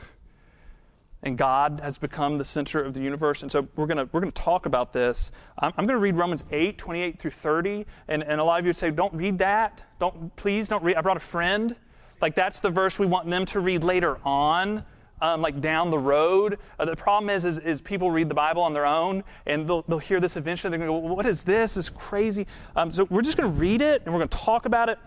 And 1.22 1.38
God 1.38 1.80
has 1.82 1.98
become 1.98 2.38
the 2.38 2.44
center 2.44 2.82
of 2.82 2.94
the 2.94 3.00
universe. 3.00 3.42
And 3.42 3.50
so 3.50 3.66
we're 3.76 3.86
going 3.86 4.08
we're 4.12 4.20
gonna 4.20 4.32
talk 4.32 4.66
about 4.66 4.92
this. 4.92 5.30
I'm, 5.58 5.72
I'm 5.76 5.86
going 5.86 5.96
to 5.96 6.02
read 6.02 6.16
Romans 6.16 6.44
8, 6.50 6.76
28 6.78 7.18
through 7.18 7.30
30. 7.30 7.86
And, 8.08 8.22
and 8.24 8.40
a 8.40 8.44
lot 8.44 8.58
of 8.58 8.66
you 8.66 8.70
would 8.70 8.76
say, 8.76 8.90
don't 8.90 9.14
read 9.14 9.38
that. 9.38 9.82
Don't, 9.98 10.34
please 10.36 10.68
don't 10.68 10.82
read. 10.82 10.96
I 10.96 11.00
brought 11.00 11.16
a 11.16 11.20
friend 11.20 11.76
like 12.20 12.34
that's 12.34 12.60
the 12.60 12.70
verse 12.70 12.98
we 12.98 13.06
want 13.06 13.28
them 13.28 13.44
to 13.46 13.60
read 13.60 13.84
later 13.84 14.18
on. 14.24 14.84
Um, 15.18 15.40
like 15.40 15.62
down 15.62 15.90
the 15.90 15.98
road. 15.98 16.58
Uh, 16.78 16.84
the 16.84 16.94
problem 16.94 17.30
is, 17.30 17.46
is, 17.46 17.56
is, 17.56 17.80
people 17.80 18.10
read 18.10 18.28
the 18.28 18.34
Bible 18.34 18.60
on 18.60 18.74
their 18.74 18.84
own 18.84 19.24
and 19.46 19.66
they'll, 19.66 19.80
they'll 19.88 19.98
hear 19.98 20.20
this 20.20 20.36
eventually. 20.36 20.68
They're 20.68 20.86
going 20.86 21.02
to 21.02 21.08
go, 21.08 21.14
What 21.14 21.24
is 21.24 21.42
this? 21.42 21.72
This 21.72 21.86
is 21.86 21.88
crazy. 21.88 22.46
Um, 22.76 22.90
so 22.90 23.04
we're 23.04 23.22
just 23.22 23.38
going 23.38 23.50
to 23.50 23.58
read 23.58 23.80
it 23.80 24.02
and 24.04 24.12
we're 24.12 24.20
going 24.20 24.28
to 24.28 24.36
talk 24.36 24.66
about 24.66 24.90
it. 24.90 24.98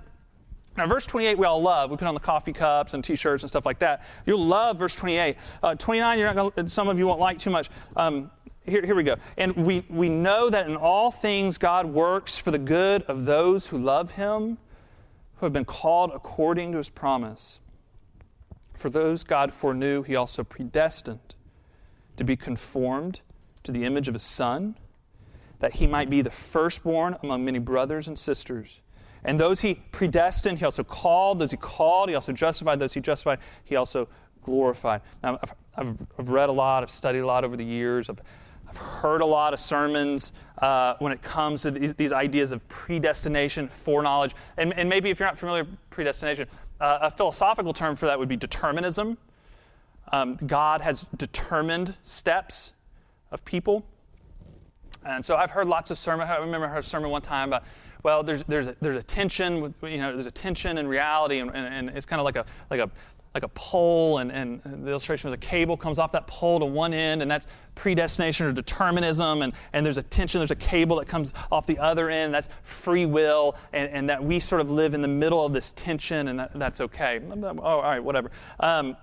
Now, 0.77 0.87
verse 0.87 1.05
28 1.05 1.37
we 1.37 1.45
all 1.45 1.61
love. 1.61 1.91
We 1.91 1.97
put 1.97 2.07
on 2.07 2.15
the 2.15 2.19
coffee 2.19 2.53
cups 2.53 2.95
and 2.95 3.03
t 3.03 3.15
shirts 3.15 3.43
and 3.43 3.49
stuff 3.49 3.67
like 3.67 3.77
that. 3.79 4.03
You'll 4.25 4.45
love 4.45 4.79
verse 4.79 4.95
28. 4.95 5.35
Uh, 5.61 5.75
29, 5.75 6.17
you're 6.17 6.33
not 6.33 6.53
gonna, 6.55 6.67
some 6.67 6.87
of 6.87 6.97
you 6.97 7.05
won't 7.05 7.19
like 7.19 7.37
too 7.37 7.51
much. 7.51 7.69
Um, 7.95 8.31
here, 8.65 8.85
here 8.85 8.95
we 8.95 9.03
go. 9.03 9.15
And 9.37 9.55
we, 9.55 9.85
we 9.89 10.09
know 10.09 10.49
that 10.49 10.67
in 10.67 10.75
all 10.75 11.11
things 11.11 11.57
God 11.57 11.85
works 11.85 12.37
for 12.37 12.51
the 12.51 12.57
good 12.57 13.03
of 13.03 13.25
those 13.25 13.67
who 13.67 13.77
love 13.77 14.11
him 14.11 14.57
who 15.39 15.45
have 15.45 15.53
been 15.53 15.65
called 15.65 16.11
according 16.13 16.73
to 16.73 16.77
his 16.77 16.89
promise. 16.89 17.59
For 18.73 18.89
those 18.89 19.23
God 19.23 19.53
foreknew, 19.53 20.03
he 20.03 20.15
also 20.17 20.43
predestined 20.43 21.35
to 22.17 22.25
be 22.25 22.35
conformed 22.35 23.21
to 23.63 23.71
the 23.71 23.85
image 23.85 24.09
of 24.09 24.13
his 24.13 24.23
Son, 24.23 24.75
that 25.59 25.73
he 25.73 25.87
might 25.87 26.09
be 26.09 26.21
the 26.21 26.29
firstborn 26.29 27.15
among 27.23 27.45
many 27.45 27.59
brothers 27.59 28.09
and 28.09 28.19
sisters. 28.19 28.81
And 29.23 29.39
those 29.39 29.61
he 29.61 29.75
predestined, 29.91 30.59
he 30.59 30.65
also 30.65 30.83
called. 30.83 31.39
Those 31.39 31.51
he 31.51 31.57
called, 31.57 32.09
he 32.09 32.15
also 32.15 32.33
justified. 32.33 32.79
Those 32.79 32.93
he 32.93 32.99
justified, 33.01 33.39
he 33.63 33.77
also 33.77 34.07
glorified. 34.43 35.01
Now, 35.23 35.39
I've, 35.41 35.53
I've, 35.75 36.07
I've 36.17 36.29
read 36.29 36.49
a 36.49 36.53
lot, 36.53 36.83
I've 36.83 36.89
studied 36.89 37.19
a 37.19 37.25
lot 37.25 37.43
over 37.45 37.55
the 37.55 37.65
years. 37.65 38.09
I've, 38.09 38.21
I've 38.69 38.77
heard 38.77 39.21
a 39.21 39.25
lot 39.25 39.53
of 39.53 39.59
sermons 39.59 40.31
uh, 40.59 40.93
when 40.99 41.11
it 41.11 41.21
comes 41.21 41.63
to 41.63 41.71
these, 41.71 41.93
these, 41.95 42.11
ideas 42.11 42.51
of 42.51 42.67
predestination, 42.67 43.67
foreknowledge. 43.67 44.35
And, 44.57 44.73
and, 44.77 44.87
maybe 44.87 45.09
if 45.09 45.19
you're 45.19 45.27
not 45.27 45.37
familiar 45.37 45.63
with 45.63 45.89
predestination, 45.89 46.47
uh, 46.79 46.99
a 47.01 47.09
philosophical 47.09 47.73
term 47.73 47.95
for 47.95 48.05
that 48.05 48.19
would 48.19 48.29
be 48.29 48.35
determinism. 48.35 49.17
Um, 50.11 50.35
God 50.45 50.81
has 50.81 51.03
determined 51.17 51.95
steps 52.03 52.73
of 53.31 53.43
people. 53.43 53.85
And 55.05 55.23
so 55.23 55.35
I've 55.35 55.51
heard 55.51 55.67
lots 55.67 55.91
of 55.91 55.97
sermons. 55.97 56.29
I 56.29 56.37
remember 56.37 56.67
I 56.67 56.69
heard 56.69 56.79
a 56.79 56.83
sermon 56.83 57.09
one 57.09 57.21
time 57.21 57.49
about, 57.49 57.63
well, 58.03 58.21
there's, 58.21 58.43
there's, 58.43 58.67
a, 58.67 58.75
there's 58.81 58.97
a 58.97 59.03
tension, 59.03 59.61
with, 59.61 59.73
you 59.81 59.97
know, 59.97 60.13
there's 60.13 60.25
a 60.25 60.31
tension 60.31 60.77
in 60.77 60.87
reality, 60.87 61.39
and, 61.39 61.49
and, 61.55 61.73
and 61.73 61.97
it's 61.97 62.05
kind 62.05 62.19
of 62.19 62.25
like 62.25 62.35
a, 62.35 62.45
like 62.69 62.79
a 62.81 62.89
like 63.33 63.43
a 63.43 63.49
pole, 63.49 64.17
and, 64.17 64.31
and 64.31 64.61
the 64.63 64.89
illustration 64.89 65.29
was 65.29 65.33
a 65.33 65.37
cable 65.37 65.77
comes 65.77 65.99
off 65.99 66.11
that 66.11 66.25
pole 66.25 66.59
to 66.59 66.65
one 66.65 66.93
end, 66.93 67.21
and 67.21 67.29
that's 67.29 67.47
predestination 67.75 68.47
or 68.47 68.51
determinism, 68.51 69.43
and, 69.43 69.53
and 69.73 69.85
there's 69.85 69.97
a 69.97 70.03
tension, 70.03 70.39
there's 70.39 70.51
a 70.51 70.55
cable 70.55 70.97
that 70.97 71.07
comes 71.07 71.33
off 71.51 71.67
the 71.67 71.77
other 71.77 72.09
end, 72.09 72.33
that's 72.33 72.49
free 72.63 73.05
will, 73.05 73.55
and, 73.71 73.89
and 73.91 74.09
that 74.09 74.23
we 74.23 74.39
sort 74.39 74.61
of 74.61 74.71
live 74.71 74.93
in 74.93 75.01
the 75.01 75.07
middle 75.07 75.45
of 75.45 75.53
this 75.53 75.71
tension, 75.73 76.29
and 76.29 76.39
that, 76.39 76.51
that's 76.55 76.81
okay. 76.81 77.21
Oh, 77.29 77.59
all 77.59 77.81
right, 77.81 78.03
whatever. 78.03 78.31
Um, 78.59 78.97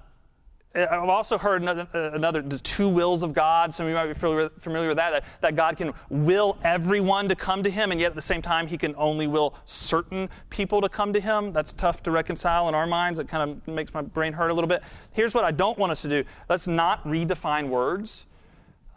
I've 0.76 1.08
also 1.08 1.38
heard 1.38 1.62
another, 1.62 1.88
another, 1.94 2.42
the 2.42 2.58
two 2.58 2.88
wills 2.88 3.22
of 3.22 3.32
God. 3.32 3.72
Some 3.72 3.86
of 3.86 3.90
you 3.90 3.94
might 3.94 4.08
be 4.08 4.14
familiar 4.14 4.88
with 4.88 4.98
that, 4.98 5.10
that, 5.10 5.24
that. 5.40 5.56
God 5.56 5.78
can 5.78 5.94
will 6.10 6.58
everyone 6.62 7.28
to 7.30 7.34
come 7.34 7.62
to 7.62 7.70
Him, 7.70 7.92
and 7.92 8.00
yet 8.00 8.08
at 8.08 8.14
the 8.14 8.22
same 8.22 8.42
time, 8.42 8.66
He 8.66 8.76
can 8.76 8.94
only 8.96 9.26
will 9.26 9.54
certain 9.64 10.28
people 10.50 10.82
to 10.82 10.88
come 10.88 11.14
to 11.14 11.20
Him. 11.20 11.52
That's 11.52 11.72
tough 11.72 12.02
to 12.02 12.10
reconcile 12.10 12.68
in 12.68 12.74
our 12.74 12.86
minds. 12.86 13.18
It 13.18 13.26
kind 13.26 13.50
of 13.50 13.74
makes 13.74 13.94
my 13.94 14.02
brain 14.02 14.34
hurt 14.34 14.50
a 14.50 14.54
little 14.54 14.68
bit. 14.68 14.82
Here's 15.12 15.34
what 15.34 15.44
I 15.44 15.50
don't 15.50 15.78
want 15.78 15.92
us 15.92 16.02
to 16.02 16.08
do 16.08 16.24
let's 16.50 16.68
not 16.68 17.02
redefine 17.04 17.68
words 17.68 18.26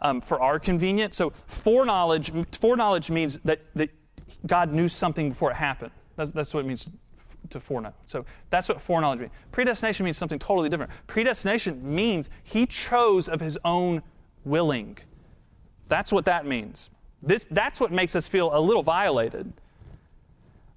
um, 0.02 0.20
for 0.20 0.40
our 0.40 0.58
convenience. 0.58 1.16
So, 1.16 1.32
foreknowledge, 1.46 2.30
foreknowledge 2.52 3.10
means 3.10 3.38
that, 3.44 3.62
that 3.74 3.88
God 4.46 4.72
knew 4.72 4.88
something 4.88 5.30
before 5.30 5.50
it 5.50 5.56
happened. 5.56 5.92
That's, 6.16 6.30
that's 6.30 6.52
what 6.52 6.60
it 6.60 6.66
means 6.66 6.88
to 7.50 7.60
foreknow. 7.60 7.92
So 8.06 8.24
that's 8.50 8.68
what 8.68 8.80
foreknowledge 8.80 9.20
means. 9.20 9.32
Predestination 9.52 10.04
means 10.04 10.16
something 10.16 10.38
totally 10.38 10.68
different. 10.68 10.90
Predestination 11.06 11.94
means 11.94 12.30
he 12.42 12.66
chose 12.66 13.28
of 13.28 13.40
his 13.40 13.58
own 13.64 14.02
willing. 14.44 14.98
That's 15.88 16.12
what 16.12 16.24
that 16.26 16.46
means. 16.46 16.90
This, 17.22 17.46
that's 17.50 17.80
what 17.80 17.92
makes 17.92 18.16
us 18.16 18.26
feel 18.26 18.56
a 18.56 18.60
little 18.60 18.82
violated. 18.82 19.52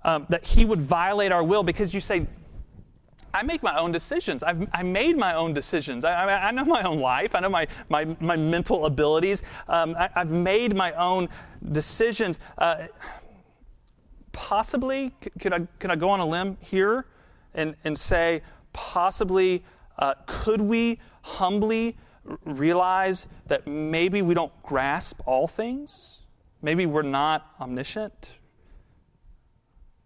Um, 0.05 0.25
that 0.27 0.45
he 0.45 0.65
would 0.65 0.81
violate 0.81 1.31
our 1.31 1.43
will 1.43 1.63
because 1.63 1.93
you 1.93 2.01
say, 2.01 2.27
I 3.33 3.41
make 3.41 3.63
my 3.63 3.77
own 3.79 3.91
decisions. 3.91 4.43
I've 4.43 4.67
I 4.73 4.83
made 4.83 5.17
my 5.17 5.33
own 5.33 5.53
decisions. 5.53 6.05
I, 6.05 6.13
I, 6.13 6.47
I, 6.47 6.51
know 6.51 6.65
my 6.65 6.83
own 6.83 6.99
life. 6.99 7.33
I 7.33 7.39
know 7.39 7.49
my, 7.49 7.67
my, 7.89 8.05
my 8.19 8.35
mental 8.35 8.85
abilities. 8.85 9.41
Um, 9.67 9.95
I, 9.97 10.09
have 10.13 10.29
made 10.29 10.75
my 10.75 10.91
own 10.93 11.29
decisions. 11.71 12.37
Uh, 12.59 12.87
possibly, 14.33 15.13
could 15.39 15.53
I, 15.53 15.67
could 15.79 15.89
I 15.89 15.95
go 15.95 16.09
on 16.09 16.19
a 16.19 16.25
limb 16.25 16.57
here 16.59 17.05
and, 17.53 17.75
and 17.85 17.97
say, 17.97 18.41
possibly, 18.73 19.63
uh, 19.97 20.15
could 20.25 20.59
we 20.59 20.99
humbly 21.21 21.95
realize 22.43 23.27
that 23.47 23.65
maybe 23.65 24.21
we 24.21 24.33
don't 24.33 24.51
grasp 24.63 25.21
all 25.25 25.47
things? 25.47 26.23
Maybe 26.61 26.85
we're 26.85 27.01
not 27.03 27.53
omniscient, 27.61 28.39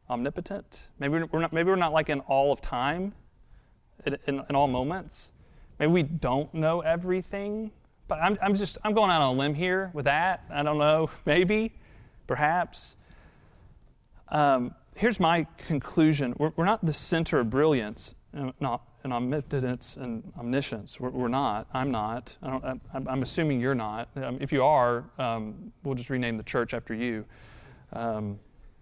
omnipotent. 0.09 0.89
Maybe 0.99 1.23
we're 1.23 1.39
not, 1.39 1.53
maybe 1.53 1.69
we're 1.69 1.75
not 1.75 1.93
like 1.93 2.09
in 2.09 2.19
all 2.21 2.51
of 2.51 2.61
time, 2.61 3.13
in, 4.05 4.17
in, 4.27 4.43
in 4.49 4.55
all 4.55 4.67
moments. 4.67 5.31
Maybe 5.79 5.91
we 5.91 6.03
don't 6.03 6.53
know 6.53 6.81
everything. 6.81 7.71
But 8.07 8.19
I'm, 8.19 8.37
I'm 8.41 8.55
just, 8.55 8.77
I'm 8.83 8.93
going 8.93 9.11
out 9.11 9.21
on 9.21 9.35
a 9.35 9.39
limb 9.39 9.53
here 9.53 9.91
with 9.93 10.05
that. 10.05 10.43
I 10.49 10.63
don't 10.63 10.77
know. 10.77 11.09
Maybe, 11.25 11.73
perhaps. 12.25 12.95
Um, 14.29 14.73
here's 14.95 15.19
my 15.19 15.45
conclusion 15.57 16.33
we're, 16.37 16.51
we're, 16.55 16.65
not 16.65 16.85
the 16.85 16.93
center 16.93 17.39
of 17.39 17.49
brilliance, 17.49 18.15
uh, 18.37 18.51
not 18.59 18.81
and 19.03 19.13
omnipotence 19.13 19.95
and 19.95 20.21
omniscience. 20.37 20.99
We're, 20.99 21.11
we're, 21.11 21.27
not. 21.29 21.67
I'm 21.73 21.91
not. 21.91 22.35
I 22.43 22.75
am 22.93 23.21
assuming 23.21 23.61
you're 23.61 23.75
not. 23.75 24.09
Um, 24.17 24.37
if 24.41 24.51
you 24.51 24.63
are, 24.63 25.05
um, 25.17 25.71
we'll 25.83 25.95
just 25.95 26.09
rename 26.09 26.35
the 26.35 26.43
church 26.43 26.73
after 26.73 26.93
you. 26.93 27.23
Um, 27.93 28.37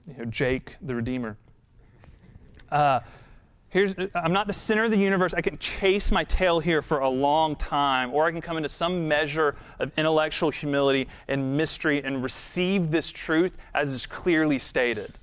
you 0.08 0.16
know, 0.18 0.26
Jake 0.26 0.78
the 0.82 0.96
Redeemer. 0.96 1.38
Uh, 2.72 3.02
here's, 3.70 3.94
I'm 4.16 4.34
not 4.34 4.48
the 4.48 4.54
center 4.54 4.86
of 4.86 4.92
the 4.92 4.98
universe. 4.98 5.36
I 5.36 5.42
can 5.42 5.60
chase 5.60 6.12
my 6.12 6.24
tail 6.24 6.60
here 6.60 6.82
for 6.82 7.00
a 7.00 7.10
long 7.10 7.56
time, 7.56 8.12
or 8.12 8.26
I 8.26 8.32
can 8.32 8.42
come 8.42 8.58
into 8.58 8.70
some 8.70 9.08
measure 9.08 9.56
of 9.80 9.92
intellectual 9.96 10.50
humility 10.50 11.08
and 11.28 11.56
mystery 11.56 12.04
and 12.04 12.24
receive 12.24 12.90
this 12.90 13.12
truth 13.12 13.58
as 13.76 13.94
is 13.94 14.08
clearly 14.08 14.58
stated. 14.58 15.20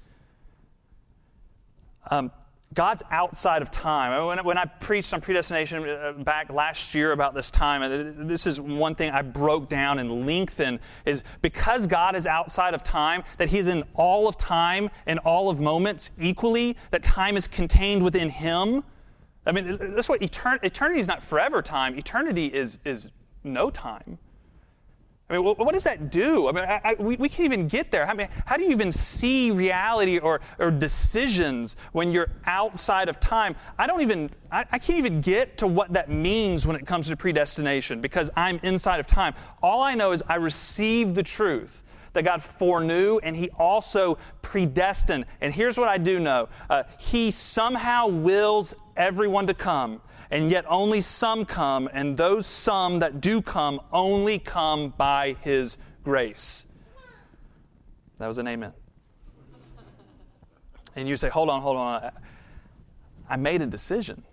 Um, 2.12 2.30
God's 2.74 3.02
outside 3.10 3.62
of 3.62 3.70
time. 3.70 4.26
When, 4.26 4.44
when 4.44 4.58
I 4.58 4.66
preached 4.66 5.14
on 5.14 5.22
predestination 5.22 5.88
uh, 5.88 6.12
back 6.18 6.52
last 6.52 6.94
year 6.94 7.12
about 7.12 7.34
this 7.34 7.50
time, 7.50 8.26
this 8.28 8.46
is 8.46 8.60
one 8.60 8.94
thing 8.94 9.10
I 9.10 9.22
broke 9.22 9.70
down 9.70 9.98
and 9.98 10.26
lengthened, 10.26 10.80
is 11.06 11.24
because 11.40 11.86
God 11.86 12.14
is 12.14 12.26
outside 12.26 12.74
of 12.74 12.82
time, 12.82 13.24
that 13.38 13.48
He's 13.48 13.66
in 13.66 13.82
all 13.94 14.28
of 14.28 14.36
time 14.36 14.90
and 15.06 15.20
all 15.20 15.48
of 15.48 15.58
moments 15.58 16.10
equally, 16.18 16.76
that 16.90 17.02
time 17.02 17.38
is 17.38 17.48
contained 17.48 18.02
within 18.02 18.28
Him. 18.28 18.84
I 19.46 19.52
mean, 19.52 19.78
that's 19.94 20.10
what 20.10 20.20
eternity, 20.20 20.66
eternity 20.66 21.00
is 21.00 21.06
not 21.06 21.22
forever 21.22 21.62
time. 21.62 21.98
Eternity 21.98 22.46
is, 22.46 22.78
is 22.84 23.08
no 23.42 23.70
time. 23.70 24.18
I 25.32 25.36
mean, 25.36 25.44
what 25.44 25.72
does 25.72 25.84
that 25.84 26.10
do? 26.10 26.46
I 26.46 26.52
mean, 26.52 26.64
I, 26.64 26.80
I, 26.84 26.94
we, 26.98 27.16
we 27.16 27.26
can't 27.30 27.46
even 27.46 27.66
get 27.66 27.90
there. 27.90 28.06
I 28.06 28.12
mean, 28.12 28.28
how 28.44 28.58
do 28.58 28.64
you 28.64 28.70
even 28.70 28.92
see 28.92 29.50
reality 29.50 30.18
or, 30.18 30.42
or 30.58 30.70
decisions 30.70 31.76
when 31.92 32.12
you're 32.12 32.28
outside 32.44 33.08
of 33.08 33.18
time? 33.18 33.56
I 33.78 33.86
don't 33.86 34.02
even, 34.02 34.28
I, 34.50 34.66
I 34.70 34.78
can't 34.78 34.98
even 34.98 35.22
get 35.22 35.56
to 35.58 35.66
what 35.66 35.90
that 35.94 36.10
means 36.10 36.66
when 36.66 36.76
it 36.76 36.86
comes 36.86 37.08
to 37.08 37.16
predestination 37.16 38.02
because 38.02 38.30
I'm 38.36 38.60
inside 38.62 39.00
of 39.00 39.06
time. 39.06 39.34
All 39.62 39.82
I 39.82 39.94
know 39.94 40.12
is 40.12 40.22
I 40.28 40.34
receive 40.34 41.14
the 41.14 41.22
truth 41.22 41.82
that 42.12 42.24
God 42.24 42.42
foreknew 42.42 43.18
and 43.22 43.34
He 43.34 43.48
also 43.58 44.18
predestined. 44.42 45.24
And 45.40 45.54
here's 45.54 45.78
what 45.78 45.88
I 45.88 45.96
do 45.96 46.20
know 46.20 46.50
uh, 46.68 46.82
He 46.98 47.30
somehow 47.30 48.06
wills 48.06 48.74
everyone 48.98 49.46
to 49.46 49.54
come 49.54 50.02
and 50.32 50.50
yet 50.50 50.64
only 50.66 51.02
some 51.02 51.44
come, 51.44 51.90
and 51.92 52.16
those 52.16 52.46
some 52.46 52.98
that 53.00 53.20
do 53.20 53.42
come 53.42 53.78
only 53.92 54.38
come 54.38 54.88
by 54.96 55.36
his 55.42 55.76
grace. 56.04 56.64
That 58.16 58.28
was 58.28 58.38
an 58.38 58.48
amen. 58.48 58.72
And 60.96 61.06
you 61.06 61.18
say, 61.18 61.28
hold 61.28 61.50
on, 61.50 61.60
hold 61.60 61.76
on. 61.76 62.10
I 63.28 63.36
made 63.36 63.60
a 63.60 63.66
decision. 63.66 64.24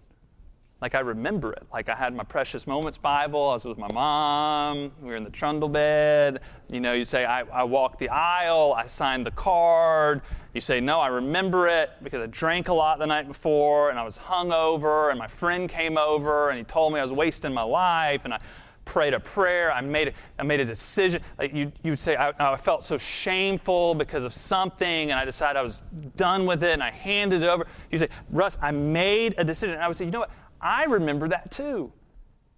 Like 0.82 0.96
I 0.96 1.02
remember 1.02 1.52
it. 1.52 1.64
Like 1.74 1.90
I 1.90 1.96
had 1.96 2.16
my 2.16 2.24
Precious 2.24 2.66
Moments 2.66 2.98
Bible. 2.98 3.50
I 3.50 3.54
was 3.54 3.66
with 3.66 3.78
my 3.78 3.92
mom. 3.92 4.92
We 5.02 5.10
were 5.10 5.18
in 5.18 5.26
the 5.26 5.30
trundle 5.30 5.68
bed. 5.68 6.40
You 6.70 6.80
know, 6.80 6.94
you 6.94 7.04
say, 7.04 7.26
I, 7.26 7.42
I 7.42 7.64
walked 7.64 8.00
the 8.00 8.08
aisle. 8.08 8.74
I 8.78 8.86
signed 8.86 9.26
the 9.26 9.32
card. 9.32 10.22
You 10.54 10.62
say, 10.62 10.80
No, 10.80 11.02
I 11.02 11.08
remember 11.08 11.68
it 11.68 11.92
because 12.02 12.22
I 12.22 12.28
drank 12.28 12.70
a 12.70 12.74
lot 12.74 12.98
the 12.98 13.08
night 13.08 13.28
before 13.28 13.90
and 13.90 14.00
I 14.00 14.04
was 14.04 14.18
hungover 14.18 15.10
and 15.10 15.20
my 15.20 15.28
friend 15.28 15.70
came 15.70 15.98
over 15.98 16.50
and 16.50 16.58
he 16.58 16.64
told 16.64 16.94
me 16.94 17.00
I 17.00 17.02
was 17.02 17.12
wasting 17.12 17.54
my 17.54 17.64
life 17.64 18.24
and 18.24 18.34
I 18.34 18.40
prayed 18.86 19.14
a 19.14 19.20
prayer. 19.20 19.72
I 19.74 19.82
made 19.82 20.08
a, 20.08 20.14
I 20.40 20.44
made 20.44 20.62
a 20.62 20.66
decision. 20.66 21.22
Like 21.38 21.54
you, 21.54 21.74
you 21.84 21.92
would 21.92 22.00
say, 22.00 22.16
I, 22.16 22.34
I 22.40 22.56
felt 22.56 22.84
so 22.84 22.98
shameful 22.98 23.96
because 23.96 24.24
of 24.24 24.34
something 24.34 25.12
and 25.12 25.20
I 25.20 25.26
decided 25.26 25.60
I 25.60 25.62
was 25.62 25.82
done 26.16 26.46
with 26.46 26.64
it 26.64 26.72
and 26.72 26.82
I 26.82 26.90
handed 26.90 27.44
it 27.44 27.50
over. 27.50 27.68
You 27.92 27.98
say, 27.98 28.08
Russ, 28.32 28.58
I 28.62 28.72
made 28.72 29.36
a 29.38 29.44
decision. 29.44 29.76
And 29.76 29.84
I 29.84 29.88
would 29.90 29.98
say, 29.98 30.06
You 30.06 30.12
know 30.12 30.22
what? 30.22 30.32
I 30.62 30.86
remember 30.86 31.28
that 31.30 31.52
too. 31.52 31.92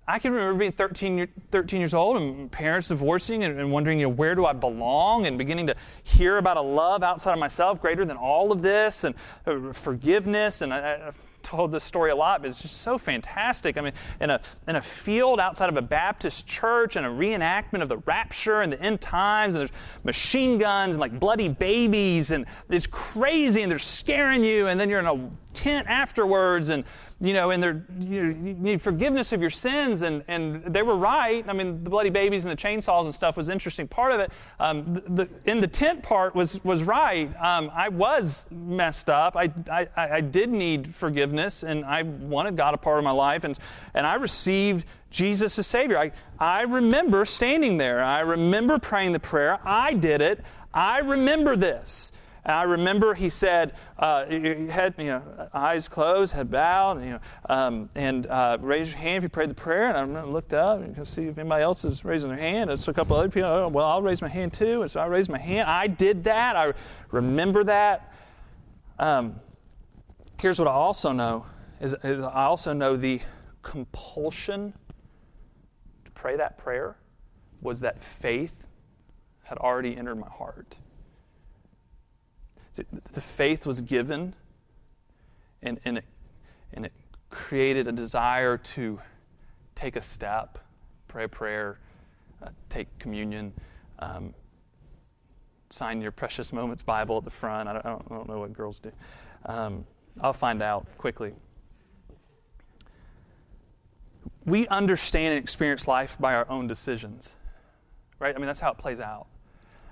I 0.07 0.19
can 0.19 0.33
remember 0.33 0.59
being 0.59 0.71
13, 0.71 1.27
13 1.51 1.79
years 1.79 1.93
old 1.93 2.17
and 2.17 2.51
parents 2.51 2.87
divorcing 2.87 3.43
and, 3.43 3.59
and 3.59 3.71
wondering, 3.71 3.99
you 3.99 4.07
know, 4.07 4.13
where 4.13 4.35
do 4.35 4.45
I 4.45 4.53
belong 4.53 5.27
and 5.27 5.37
beginning 5.37 5.67
to 5.67 5.75
hear 6.03 6.37
about 6.37 6.57
a 6.57 6.61
love 6.61 7.03
outside 7.03 7.33
of 7.33 7.39
myself 7.39 7.79
greater 7.79 8.03
than 8.03 8.17
all 8.17 8.51
of 8.51 8.61
this 8.61 9.03
and 9.03 9.15
uh, 9.45 9.71
forgiveness. 9.71 10.61
And 10.61 10.73
I, 10.73 11.07
I've 11.07 11.17
told 11.43 11.71
this 11.71 11.83
story 11.83 12.11
a 12.11 12.15
lot, 12.15 12.41
but 12.41 12.49
it's 12.49 12.61
just 12.61 12.81
so 12.81 12.97
fantastic. 12.97 13.77
I 13.77 13.81
mean, 13.81 13.93
in 14.19 14.31
a, 14.31 14.41
in 14.67 14.75
a 14.75 14.81
field 14.81 15.39
outside 15.39 15.69
of 15.69 15.77
a 15.77 15.81
Baptist 15.81 16.47
church 16.47 16.95
and 16.95 17.05
a 17.05 17.09
reenactment 17.09 17.81
of 17.81 17.89
the 17.89 17.97
rapture 17.99 18.61
and 18.61 18.73
the 18.73 18.81
end 18.81 19.01
times, 19.01 19.55
and 19.55 19.61
there's 19.61 19.71
machine 20.03 20.57
guns 20.57 20.95
and 20.95 20.99
like 20.99 21.19
bloody 21.19 21.47
babies, 21.47 22.31
and 22.31 22.45
it's 22.69 22.87
crazy, 22.87 23.61
and 23.61 23.71
they're 23.71 23.79
scaring 23.79 24.43
you, 24.43 24.67
and 24.67 24.79
then 24.79 24.89
you're 24.89 24.99
in 24.99 25.07
a 25.07 25.29
tent 25.53 25.87
afterwards, 25.87 26.69
and 26.69 26.83
you 27.21 27.33
know, 27.33 27.51
and 27.51 27.61
they're, 27.61 27.85
you, 27.99 28.23
you 28.23 28.55
need 28.55 28.81
forgiveness 28.81 29.31
of 29.31 29.41
your 29.41 29.51
sins, 29.51 30.01
and, 30.01 30.23
and 30.27 30.63
they 30.65 30.81
were 30.81 30.95
right. 30.95 31.47
I 31.47 31.53
mean, 31.53 31.83
the 31.83 31.89
bloody 31.89 32.09
babies 32.09 32.43
and 32.43 32.51
the 32.51 32.61
chainsaws 32.61 33.05
and 33.05 33.13
stuff 33.13 33.37
was 33.37 33.47
interesting 33.47 33.87
part 33.87 34.11
of 34.11 34.19
it. 34.21 34.31
Um, 34.59 34.95
the, 34.95 35.01
the, 35.01 35.29
in 35.45 35.59
the 35.59 35.67
tent 35.67 36.01
part 36.01 36.33
was, 36.33 36.61
was 36.63 36.81
right. 36.81 37.29
Um, 37.39 37.69
I 37.73 37.89
was 37.89 38.47
messed 38.49 39.07
up. 39.07 39.37
I, 39.37 39.53
I, 39.71 39.87
I 39.95 40.21
did 40.21 40.49
need 40.49 40.95
forgiveness, 40.95 41.61
and 41.61 41.85
I 41.85 42.01
wanted 42.01 42.57
God 42.57 42.73
a 42.73 42.77
part 42.77 42.97
of 42.97 43.03
my 43.03 43.11
life, 43.11 43.43
and, 43.43 43.57
and 43.93 44.07
I 44.07 44.15
received 44.15 44.85
Jesus 45.11 45.59
as 45.59 45.67
Savior. 45.67 45.99
I, 45.99 46.11
I 46.39 46.63
remember 46.63 47.25
standing 47.25 47.77
there. 47.77 48.03
I 48.03 48.21
remember 48.21 48.79
praying 48.79 49.11
the 49.11 49.19
prayer. 49.19 49.59
I 49.63 49.93
did 49.93 50.21
it. 50.21 50.43
I 50.73 50.99
remember 50.99 51.55
this. 51.55 52.11
And 52.43 52.55
I 52.55 52.63
remember 52.63 53.13
he 53.13 53.29
said, 53.29 53.73
uh, 53.99 54.25
head, 54.25 54.95
you 54.97 55.05
know, 55.05 55.49
eyes 55.53 55.87
closed, 55.87 56.33
head 56.33 56.49
bowed, 56.49 57.03
you 57.03 57.11
know, 57.11 57.19
um, 57.49 57.89
and 57.95 58.25
uh, 58.25 58.57
raise 58.59 58.89
your 58.89 58.97
hand 58.97 59.17
if 59.17 59.23
you 59.23 59.29
prayed 59.29 59.51
the 59.51 59.55
prayer. 59.55 59.95
And 59.95 60.17
I 60.17 60.23
looked 60.23 60.53
up 60.53 60.81
and 60.81 61.07
see 61.07 61.25
if 61.27 61.37
anybody 61.37 61.63
else 61.63 61.85
is 61.85 62.03
raising 62.03 62.29
their 62.29 62.39
hand. 62.39 62.71
And 62.71 62.79
so 62.79 62.89
a 62.89 62.93
couple 62.93 63.15
other 63.15 63.29
people, 63.29 63.49
oh, 63.49 63.67
well, 63.67 63.85
I'll 63.85 64.01
raise 64.01 64.23
my 64.23 64.27
hand 64.27 64.53
too. 64.53 64.81
And 64.81 64.89
so 64.89 64.99
I 64.99 65.05
raised 65.05 65.29
my 65.29 65.37
hand. 65.37 65.69
I 65.69 65.85
did 65.85 66.23
that. 66.23 66.55
I 66.55 66.73
remember 67.11 67.63
that. 67.65 68.11
Um, 68.97 69.39
here's 70.39 70.57
what 70.57 70.67
I 70.67 70.71
also 70.71 71.11
know 71.11 71.45
is, 71.79 71.95
is 72.03 72.23
I 72.23 72.45
also 72.45 72.73
know 72.73 72.95
the 72.95 73.21
compulsion 73.61 74.73
to 76.05 76.11
pray 76.11 76.37
that 76.37 76.57
prayer 76.57 76.97
was 77.61 77.79
that 77.81 78.03
faith 78.03 78.67
had 79.43 79.59
already 79.59 79.95
entered 79.95 80.15
my 80.15 80.29
heart. 80.29 80.75
The 82.73 83.21
faith 83.21 83.65
was 83.65 83.81
given, 83.81 84.33
and, 85.61 85.79
and, 85.83 85.97
it, 85.97 86.05
and 86.73 86.85
it 86.85 86.93
created 87.29 87.87
a 87.87 87.91
desire 87.91 88.57
to 88.57 88.99
take 89.75 89.95
a 89.95 90.01
step, 90.01 90.57
pray 91.07 91.25
a 91.25 91.27
prayer, 91.27 91.79
uh, 92.41 92.49
take 92.69 92.87
communion, 92.97 93.53
um, 93.99 94.33
sign 95.69 96.01
your 96.01 96.11
Precious 96.11 96.53
Moments 96.53 96.81
Bible 96.81 97.17
at 97.17 97.23
the 97.23 97.29
front. 97.29 97.67
I 97.67 97.73
don't, 97.73 97.85
I 97.85 97.89
don't, 97.89 98.05
I 98.09 98.15
don't 98.15 98.29
know 98.29 98.39
what 98.39 98.53
girls 98.53 98.79
do. 98.79 98.91
Um, 99.45 99.85
I'll 100.21 100.33
find 100.33 100.61
out 100.61 100.85
quickly. 100.97 101.33
We 104.45 104.67
understand 104.69 105.33
and 105.35 105.43
experience 105.43 105.87
life 105.87 106.17
by 106.19 106.33
our 106.35 106.49
own 106.49 106.67
decisions, 106.67 107.35
right? 108.19 108.35
I 108.35 108.37
mean, 108.37 108.47
that's 108.47 108.59
how 108.59 108.71
it 108.71 108.77
plays 108.77 108.99
out. 108.99 109.27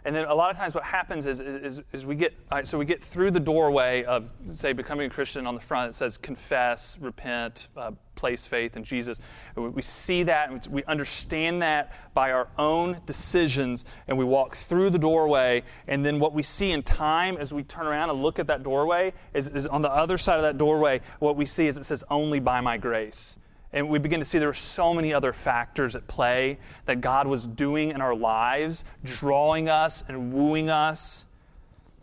And 0.05 0.15
then 0.15 0.25
a 0.25 0.33
lot 0.33 0.49
of 0.49 0.57
times 0.57 0.73
what 0.73 0.83
happens 0.83 1.25
is, 1.25 1.39
is, 1.39 1.81
is 1.91 2.05
we 2.05 2.15
get, 2.15 2.33
so 2.63 2.77
we 2.77 2.85
get 2.85 3.03
through 3.03 3.31
the 3.31 3.39
doorway 3.39 4.03
of, 4.03 4.29
say, 4.49 4.71
becoming 4.71 5.07
a 5.07 5.09
Christian 5.09 5.45
on 5.45 5.55
the 5.55 5.61
front. 5.61 5.89
It 5.89 5.93
says 5.93 6.17
confess, 6.17 6.97
repent, 6.99 7.67
uh, 7.75 7.91
place 8.15 8.45
faith 8.45 8.77
in 8.77 8.83
Jesus. 8.83 9.19
We 9.55 9.81
see 9.81 10.23
that, 10.23 10.51
and 10.51 10.65
we 10.67 10.83
understand 10.85 11.61
that 11.61 11.93
by 12.13 12.31
our 12.31 12.47
own 12.57 12.99
decisions, 13.05 13.85
and 14.07 14.17
we 14.17 14.25
walk 14.25 14.55
through 14.55 14.89
the 14.89 14.99
doorway. 14.99 15.63
And 15.87 16.05
then 16.05 16.19
what 16.19 16.33
we 16.33 16.43
see 16.43 16.71
in 16.71 16.83
time 16.83 17.37
as 17.37 17.53
we 17.53 17.63
turn 17.63 17.87
around 17.87 18.09
and 18.09 18.21
look 18.21 18.39
at 18.39 18.47
that 18.47 18.63
doorway 18.63 19.13
is, 19.33 19.47
is 19.47 19.67
on 19.67 19.81
the 19.81 19.91
other 19.91 20.17
side 20.17 20.35
of 20.35 20.43
that 20.43 20.57
doorway, 20.57 21.01
what 21.19 21.35
we 21.35 21.45
see 21.45 21.67
is 21.67 21.77
it 21.77 21.85
says, 21.85 22.03
only 22.09 22.39
by 22.39 22.61
my 22.61 22.77
grace. 22.77 23.37
And 23.71 23.87
we 23.89 23.99
begin 23.99 24.19
to 24.19 24.25
see 24.25 24.39
there 24.39 24.49
are 24.49 24.53
so 24.53 24.93
many 24.93 25.13
other 25.13 25.31
factors 25.31 25.95
at 25.95 26.07
play 26.07 26.57
that 26.85 27.01
God 27.01 27.27
was 27.27 27.45
doing 27.45 27.89
in 27.91 28.01
our 28.01 28.15
lives, 28.15 28.83
drawing 29.03 29.69
us 29.69 30.03
and 30.07 30.33
wooing 30.33 30.69
us. 30.69 31.25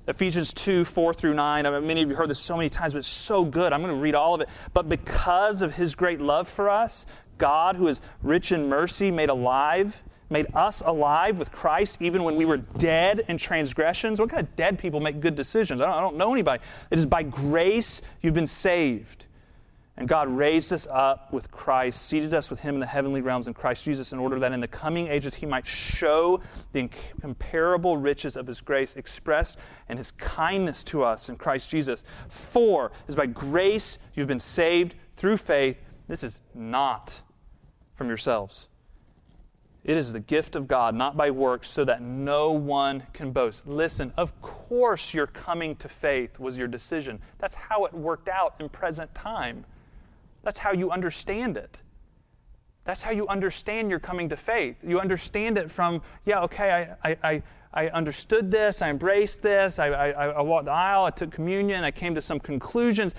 Ephesians 0.06 0.52
2, 0.52 0.84
4 0.84 1.12
through 1.12 1.34
9. 1.34 1.66
I 1.66 1.70
mean, 1.70 1.86
many 1.86 2.02
of 2.02 2.08
you 2.08 2.14
heard 2.14 2.30
this 2.30 2.38
so 2.38 2.56
many 2.56 2.68
times, 2.68 2.92
but 2.92 2.98
it's 2.98 3.08
so 3.08 3.44
good. 3.44 3.72
I'm 3.72 3.82
going 3.82 3.92
to 3.92 4.00
read 4.00 4.14
all 4.14 4.36
of 4.36 4.40
it. 4.40 4.48
But 4.72 4.88
because 4.88 5.62
of 5.62 5.74
his 5.74 5.96
great 5.96 6.20
love 6.20 6.46
for 6.48 6.70
us, 6.70 7.06
God, 7.38 7.74
who 7.74 7.88
is 7.88 8.00
rich 8.22 8.52
in 8.52 8.68
mercy, 8.68 9.10
made 9.10 9.28
alive, 9.28 10.00
made 10.30 10.46
us 10.54 10.82
alive 10.84 11.38
with 11.38 11.50
Christ 11.50 11.98
even 12.00 12.22
when 12.22 12.36
we 12.36 12.44
were 12.44 12.56
dead 12.56 13.24
in 13.28 13.38
transgressions. 13.38 14.20
What 14.20 14.30
kind 14.30 14.42
of 14.42 14.54
dead 14.54 14.78
people 14.78 15.00
make 15.00 15.20
good 15.20 15.34
decisions? 15.34 15.80
I 15.80 15.86
don't, 15.86 15.94
I 15.94 16.00
don't 16.00 16.16
know 16.16 16.32
anybody. 16.32 16.62
It 16.90 16.98
is 16.98 17.06
by 17.06 17.24
grace 17.24 18.02
you've 18.22 18.34
been 18.34 18.46
saved. 18.46 19.25
And 19.98 20.06
God 20.06 20.28
raised 20.28 20.74
us 20.74 20.86
up 20.90 21.32
with 21.32 21.50
Christ, 21.50 22.06
seated 22.06 22.34
us 22.34 22.50
with 22.50 22.60
Him 22.60 22.74
in 22.74 22.80
the 22.80 22.86
heavenly 22.86 23.22
realms 23.22 23.48
in 23.48 23.54
Christ 23.54 23.84
Jesus, 23.84 24.12
in 24.12 24.18
order 24.18 24.38
that 24.38 24.52
in 24.52 24.60
the 24.60 24.68
coming 24.68 25.08
ages 25.08 25.34
He 25.34 25.46
might 25.46 25.66
show 25.66 26.40
the 26.72 26.80
incomparable 26.80 27.96
riches 27.96 28.36
of 28.36 28.46
His 28.46 28.60
grace 28.60 28.96
expressed 28.96 29.58
in 29.88 29.96
His 29.96 30.10
kindness 30.10 30.84
to 30.84 31.02
us 31.02 31.30
in 31.30 31.36
Christ 31.36 31.70
Jesus. 31.70 32.04
For 32.28 32.92
is 33.08 33.14
by 33.14 33.24
grace 33.26 33.98
you've 34.14 34.28
been 34.28 34.38
saved 34.38 34.96
through 35.14 35.38
faith. 35.38 35.78
This 36.08 36.22
is 36.22 36.40
not 36.54 37.22
from 37.94 38.08
yourselves. 38.08 38.68
It 39.82 39.96
is 39.96 40.12
the 40.12 40.20
gift 40.20 40.56
of 40.56 40.68
God, 40.68 40.94
not 40.94 41.16
by 41.16 41.30
works, 41.30 41.70
so 41.70 41.84
that 41.84 42.02
no 42.02 42.50
one 42.50 43.04
can 43.12 43.30
boast. 43.30 43.66
Listen, 43.66 44.12
of 44.16 44.38
course, 44.42 45.14
your 45.14 45.28
coming 45.28 45.76
to 45.76 45.88
faith 45.88 46.38
was 46.38 46.58
your 46.58 46.66
decision. 46.68 47.20
That's 47.38 47.54
how 47.54 47.84
it 47.84 47.94
worked 47.94 48.28
out 48.28 48.56
in 48.58 48.68
present 48.68 49.14
time. 49.14 49.64
That's 50.46 50.60
how 50.60 50.70
you 50.70 50.92
understand 50.92 51.56
it. 51.56 51.82
That's 52.84 53.02
how 53.02 53.10
you 53.10 53.26
understand 53.26 53.90
your 53.90 53.98
coming 53.98 54.28
to 54.28 54.36
faith. 54.36 54.76
You 54.86 55.00
understand 55.00 55.58
it 55.58 55.68
from, 55.68 56.00
yeah, 56.24 56.40
okay, 56.42 56.94
I, 57.02 57.16
I, 57.24 57.42
I 57.74 57.88
understood 57.88 58.48
this, 58.48 58.80
I 58.80 58.90
embraced 58.90 59.42
this, 59.42 59.80
I, 59.80 59.88
I, 59.88 60.26
I 60.28 60.40
walked 60.42 60.66
the 60.66 60.70
aisle, 60.70 61.04
I 61.04 61.10
took 61.10 61.32
communion, 61.32 61.82
I 61.82 61.90
came 61.90 62.14
to 62.14 62.20
some 62.20 62.38
conclusions. 62.38 63.12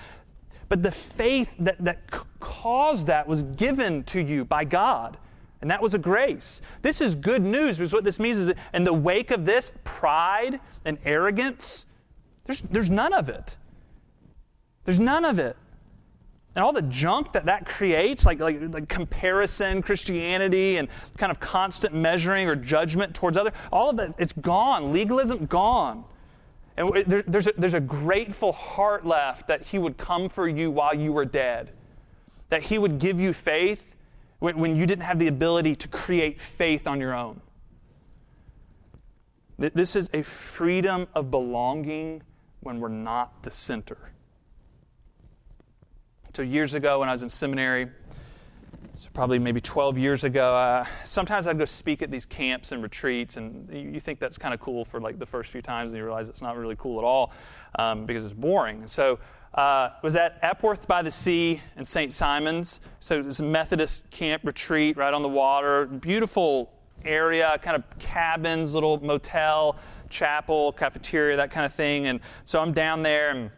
But 0.70 0.82
the 0.82 0.90
faith 0.90 1.52
that, 1.58 1.76
that 1.84 1.98
caused 2.40 3.06
that 3.08 3.28
was 3.28 3.42
given 3.42 4.04
to 4.04 4.22
you 4.22 4.46
by 4.46 4.64
God. 4.64 5.18
And 5.60 5.70
that 5.70 5.82
was 5.82 5.92
a 5.92 5.98
grace. 5.98 6.62
This 6.80 7.02
is 7.02 7.14
good 7.14 7.42
news 7.42 7.76
because 7.76 7.92
what 7.92 8.04
this 8.04 8.18
means 8.18 8.38
is 8.38 8.54
in 8.72 8.84
the 8.84 8.94
wake 8.94 9.32
of 9.32 9.44
this, 9.44 9.70
pride 9.84 10.60
and 10.86 10.96
arrogance, 11.04 11.84
there's, 12.46 12.62
there's 12.62 12.88
none 12.88 13.12
of 13.12 13.28
it. 13.28 13.54
There's 14.84 14.98
none 14.98 15.26
of 15.26 15.38
it 15.38 15.58
and 16.58 16.64
all 16.64 16.72
the 16.72 16.82
junk 16.82 17.32
that 17.34 17.44
that 17.44 17.66
creates, 17.66 18.26
like, 18.26 18.40
like, 18.40 18.58
like 18.60 18.88
comparison, 18.88 19.80
Christianity, 19.80 20.78
and 20.78 20.88
kind 21.16 21.30
of 21.30 21.38
constant 21.38 21.94
measuring 21.94 22.48
or 22.48 22.56
judgment 22.56 23.14
towards 23.14 23.36
other, 23.36 23.52
all 23.70 23.90
of 23.90 23.96
that, 23.98 24.16
it's 24.18 24.32
gone. 24.32 24.92
Legalism, 24.92 25.46
gone. 25.46 26.02
And 26.76 26.92
there, 27.06 27.22
there's, 27.28 27.46
a, 27.46 27.52
there's 27.56 27.74
a 27.74 27.80
grateful 27.80 28.50
heart 28.50 29.06
left 29.06 29.46
that 29.46 29.62
He 29.62 29.78
would 29.78 29.98
come 29.98 30.28
for 30.28 30.48
you 30.48 30.72
while 30.72 30.92
you 30.92 31.12
were 31.12 31.24
dead, 31.24 31.70
that 32.48 32.64
He 32.64 32.76
would 32.76 32.98
give 32.98 33.20
you 33.20 33.32
faith 33.32 33.94
when, 34.40 34.58
when 34.58 34.74
you 34.74 34.84
didn't 34.84 35.04
have 35.04 35.20
the 35.20 35.28
ability 35.28 35.76
to 35.76 35.86
create 35.86 36.40
faith 36.40 36.88
on 36.88 37.00
your 37.00 37.14
own. 37.14 37.40
This 39.58 39.94
is 39.94 40.10
a 40.12 40.22
freedom 40.22 41.06
of 41.14 41.30
belonging 41.30 42.20
when 42.62 42.80
we're 42.80 42.88
not 42.88 43.44
the 43.44 43.50
center. 43.52 44.10
So, 46.38 46.42
years 46.42 46.74
ago 46.74 47.00
when 47.00 47.08
I 47.08 47.12
was 47.12 47.24
in 47.24 47.30
seminary, 47.30 47.88
so 48.94 49.08
probably 49.12 49.40
maybe 49.40 49.60
12 49.60 49.98
years 49.98 50.22
ago, 50.22 50.54
uh, 50.54 50.86
sometimes 51.02 51.48
I'd 51.48 51.58
go 51.58 51.64
speak 51.64 52.00
at 52.00 52.12
these 52.12 52.24
camps 52.24 52.70
and 52.70 52.80
retreats, 52.80 53.38
and 53.38 53.68
you 53.72 53.98
think 53.98 54.20
that's 54.20 54.38
kind 54.38 54.54
of 54.54 54.60
cool 54.60 54.84
for 54.84 55.00
like 55.00 55.18
the 55.18 55.26
first 55.26 55.50
few 55.50 55.62
times, 55.62 55.90
and 55.90 55.98
you 55.98 56.04
realize 56.04 56.28
it's 56.28 56.40
not 56.40 56.56
really 56.56 56.76
cool 56.78 56.96
at 57.00 57.04
all 57.04 57.32
um, 57.80 58.06
because 58.06 58.22
it's 58.22 58.34
boring. 58.34 58.82
And 58.82 58.88
so, 58.88 59.18
uh, 59.54 59.88
was 60.04 60.14
at 60.14 60.38
Epworth 60.42 60.86
by 60.86 61.02
the 61.02 61.10
Sea 61.10 61.60
in 61.76 61.84
St. 61.84 62.12
Simon's. 62.12 62.78
So, 63.00 63.18
it's 63.18 63.40
a 63.40 63.42
Methodist 63.42 64.08
camp 64.10 64.42
retreat 64.44 64.96
right 64.96 65.12
on 65.12 65.22
the 65.22 65.28
water. 65.28 65.86
Beautiful 65.86 66.72
area, 67.04 67.58
kind 67.62 67.74
of 67.74 67.98
cabins, 67.98 68.74
little 68.74 69.04
motel, 69.04 69.74
chapel, 70.08 70.70
cafeteria, 70.70 71.36
that 71.36 71.50
kind 71.50 71.66
of 71.66 71.74
thing. 71.74 72.06
And 72.06 72.20
so 72.44 72.60
I'm 72.60 72.72
down 72.72 73.02
there 73.02 73.30
and 73.30 73.50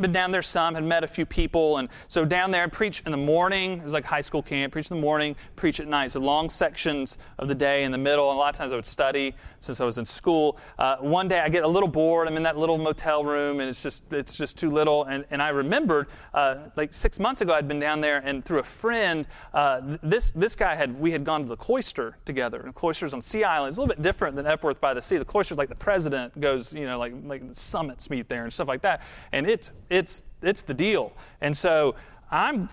been 0.00 0.12
down 0.12 0.30
there 0.30 0.42
some, 0.42 0.74
had 0.74 0.84
met 0.84 1.04
a 1.04 1.08
few 1.08 1.26
people, 1.26 1.78
and 1.78 1.88
so 2.08 2.24
down 2.24 2.50
there, 2.50 2.64
I 2.64 2.66
preach 2.66 3.02
in 3.06 3.12
the 3.12 3.18
morning. 3.18 3.78
It 3.78 3.84
was 3.84 3.92
like 3.92 4.04
high 4.04 4.20
school 4.20 4.42
camp. 4.42 4.72
Preach 4.72 4.90
in 4.90 4.96
the 4.96 5.00
morning, 5.00 5.36
preach 5.56 5.80
at 5.80 5.86
night. 5.86 6.12
So 6.12 6.20
long 6.20 6.48
sections 6.48 7.18
of 7.38 7.48
the 7.48 7.54
day 7.54 7.84
in 7.84 7.92
the 7.92 7.98
middle. 7.98 8.30
And 8.30 8.36
a 8.36 8.40
lot 8.40 8.54
of 8.54 8.58
times 8.58 8.72
I 8.72 8.76
would 8.76 8.86
study 8.86 9.34
since 9.60 9.80
I 9.80 9.84
was 9.84 9.98
in 9.98 10.06
school. 10.06 10.58
Uh, 10.78 10.96
one 10.96 11.28
day 11.28 11.38
I 11.38 11.48
get 11.48 11.62
a 11.62 11.68
little 11.68 11.88
bored. 11.88 12.26
I'm 12.26 12.36
in 12.36 12.42
that 12.42 12.58
little 12.58 12.78
motel 12.78 13.24
room, 13.24 13.60
and 13.60 13.68
it's 13.68 13.82
just 13.82 14.12
it's 14.12 14.36
just 14.36 14.58
too 14.58 14.70
little. 14.70 15.04
And, 15.04 15.24
and 15.30 15.40
I 15.40 15.50
remembered 15.50 16.08
uh, 16.34 16.56
like 16.76 16.92
six 16.92 17.18
months 17.18 17.40
ago 17.42 17.52
I'd 17.52 17.68
been 17.68 17.78
down 17.78 18.00
there, 18.00 18.18
and 18.24 18.44
through 18.44 18.58
a 18.58 18.64
friend, 18.64 19.26
uh, 19.54 19.96
this 20.02 20.32
this 20.32 20.56
guy 20.56 20.74
had 20.74 20.98
we 20.98 21.12
had 21.12 21.24
gone 21.24 21.42
to 21.42 21.48
the 21.48 21.56
cloister 21.56 22.16
together. 22.24 22.62
And 22.62 22.74
cloister's 22.74 23.14
on 23.14 23.22
Sea 23.22 23.44
Island. 23.44 23.68
It's 23.68 23.78
a 23.78 23.80
little 23.80 23.94
bit 23.94 24.02
different 24.02 24.34
than 24.34 24.46
Epworth 24.46 24.80
by 24.80 24.94
the 24.94 25.02
Sea. 25.02 25.18
The 25.18 25.24
cloister's 25.24 25.58
like 25.58 25.68
the 25.68 25.74
president 25.74 26.38
goes, 26.40 26.72
you 26.72 26.86
know, 26.86 26.98
like 26.98 27.12
like 27.24 27.46
the 27.46 27.54
summits 27.54 28.10
meet 28.10 28.28
there 28.28 28.44
and 28.44 28.52
stuff 28.52 28.68
like 28.68 28.82
that. 28.82 29.02
And 29.32 29.48
it's 29.48 29.70
it's 29.90 30.24
it's 30.42 30.62
the 30.62 30.74
deal. 30.74 31.12
And 31.42 31.56
so 31.56 31.94
I'm, 32.30 32.68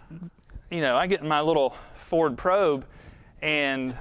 you 0.71 0.81
know, 0.81 0.95
I 0.95 1.07
get 1.07 1.21
in 1.21 1.27
my 1.27 1.41
little 1.41 1.75
Ford 1.95 2.37
Probe, 2.37 2.85
and 3.41 3.95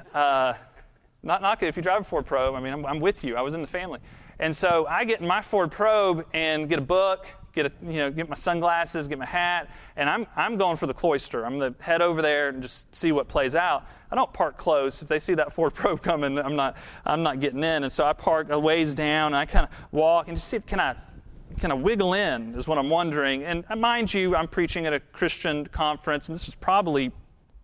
not 1.27 1.43
knocking 1.43 1.69
if 1.69 1.77
you 1.77 1.83
drive 1.83 2.03
a 2.03 2.05
Ford 2.05 2.25
Probe. 2.25 2.55
I 2.55 2.61
mean, 2.61 2.73
I'm, 2.73 2.87
I'm, 2.87 3.01
with 3.01 3.25
you. 3.25 3.37
I 3.37 3.43
was 3.43 3.55
in 3.55 3.61
the 3.61 3.67
family, 3.67 3.99
and 4.39 4.55
so 4.55 4.87
I 4.87 5.05
get 5.05 5.21
my 5.21 5.43
Ford 5.43 5.71
Probe 5.71 6.25
and 6.33 6.69
get 6.69 6.79
a 6.79 6.83
book, 6.83 7.27
get 7.53 7.67
a, 7.67 7.73
you 7.83 7.99
know, 7.99 8.11
get 8.11 8.29
my 8.29 8.37
sunglasses, 8.37 9.09
get 9.09 9.19
my 9.19 9.27
hat, 9.27 9.69
and 9.97 10.09
I'm 10.09 10.27
I'm 10.37 10.57
going 10.57 10.77
for 10.77 10.87
the 10.87 10.95
cloister. 10.95 11.45
I'm 11.45 11.59
gonna 11.59 11.75
head 11.81 12.01
over 12.01 12.23
there 12.23 12.51
and 12.51 12.63
just 12.63 12.95
see 12.95 13.11
what 13.11 13.27
plays 13.29 13.55
out. 13.57 13.87
I 14.11 14.15
don't 14.15 14.33
park 14.33 14.57
close. 14.57 15.03
If 15.03 15.09
they 15.09 15.19
see 15.19 15.35
that 15.35 15.53
Ford 15.53 15.75
Probe 15.75 16.01
coming, 16.01 16.39
I'm 16.39 16.55
not 16.55 16.77
I'm 17.05 17.23
not 17.23 17.41
getting 17.41 17.65
in. 17.65 17.83
And 17.83 17.93
so 17.93 18.07
I 18.07 18.13
park 18.13 18.51
a 18.51 18.59
ways 18.59 18.95
down, 18.95 19.29
and 19.29 19.37
I 19.37 19.47
kind 19.47 19.67
of 19.67 19.73
walk 19.93 20.29
and 20.29 20.37
just 20.37 20.49
see 20.49 20.57
if 20.57 20.67
can 20.67 20.79
I 20.79 20.95
kind 21.59 21.73
of 21.73 21.81
wiggle 21.81 22.15
in, 22.15 22.55
is 22.55 22.69
what 22.69 22.79
I'm 22.79 22.91
wondering. 22.91 23.43
And 23.43 23.65
mind 23.77 24.13
you, 24.15 24.37
I'm 24.37 24.49
preaching 24.49 24.87
at 24.87 24.93
a 24.93 25.01
Christian 25.01 25.67
conference, 25.67 26.29
and 26.29 26.37
this 26.37 26.49
is 26.49 26.55
probably 26.55 27.11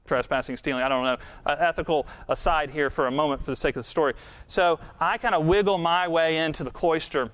trespassing, 0.07 0.57
stealing, 0.57 0.83
I 0.83 0.89
don't 0.89 1.05
know, 1.05 1.17
uh, 1.47 1.57
ethical 1.59 2.07
aside 2.29 2.71
here 2.71 2.91
for 2.91 3.07
a 3.07 3.11
moment 3.11 3.43
for 3.43 3.51
the 3.51 3.57
sake 3.57 3.77
of 3.77 3.81
the 3.81 3.89
story. 3.89 4.15
So 4.47 4.81
I 5.01 5.19
kind 5.19 5.35
of 5.35 5.47
wiggle 5.47 5.79
my 5.79 6.09
way 6.09 6.39
into 6.39 6.65
the 6.65 6.71
cloister. 6.71 7.31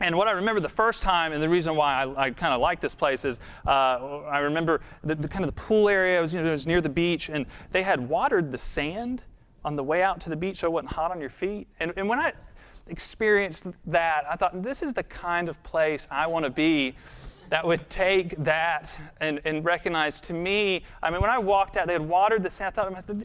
And 0.00 0.16
what 0.16 0.28
I 0.28 0.32
remember 0.32 0.60
the 0.60 0.68
first 0.68 1.02
time, 1.02 1.32
and 1.32 1.42
the 1.42 1.48
reason 1.48 1.76
why 1.76 2.02
I, 2.02 2.26
I 2.26 2.30
kind 2.30 2.54
of 2.54 2.60
like 2.60 2.80
this 2.80 2.94
place 2.94 3.24
is 3.24 3.38
uh, 3.66 4.20
I 4.22 4.38
remember 4.38 4.80
the, 5.04 5.14
the, 5.14 5.28
kind 5.28 5.44
of 5.44 5.54
the 5.54 5.60
pool 5.60 5.88
area 5.88 6.20
was, 6.20 6.32
you 6.32 6.40
know, 6.40 6.48
it 6.48 6.52
was 6.52 6.66
near 6.66 6.80
the 6.80 6.88
beach, 6.88 7.28
and 7.28 7.44
they 7.70 7.82
had 7.82 8.00
watered 8.08 8.50
the 8.50 8.58
sand 8.58 9.24
on 9.62 9.76
the 9.76 9.84
way 9.84 10.02
out 10.02 10.18
to 10.22 10.30
the 10.30 10.36
beach 10.36 10.58
so 10.58 10.68
it 10.68 10.72
wasn't 10.72 10.92
hot 10.92 11.10
on 11.10 11.20
your 11.20 11.28
feet. 11.28 11.68
And, 11.80 11.92
and 11.96 12.08
when 12.08 12.18
I 12.18 12.32
experienced 12.88 13.66
that, 13.86 14.24
I 14.28 14.36
thought, 14.36 14.62
this 14.62 14.82
is 14.82 14.94
the 14.94 15.02
kind 15.02 15.50
of 15.50 15.62
place 15.62 16.08
I 16.10 16.26
want 16.26 16.44
to 16.44 16.50
be 16.50 16.94
that 17.50 17.66
would 17.66 17.88
take 17.90 18.36
that 18.44 18.96
and, 19.20 19.40
and 19.44 19.64
recognize 19.64 20.20
to 20.22 20.32
me. 20.32 20.84
I 21.02 21.10
mean, 21.10 21.20
when 21.20 21.30
I 21.30 21.38
walked 21.38 21.76
out, 21.76 21.86
they 21.88 21.92
had 21.92 22.08
watered 22.08 22.42
the 22.42 22.50
sand. 22.50 22.74
I 22.78 23.00
thought, 23.00 23.16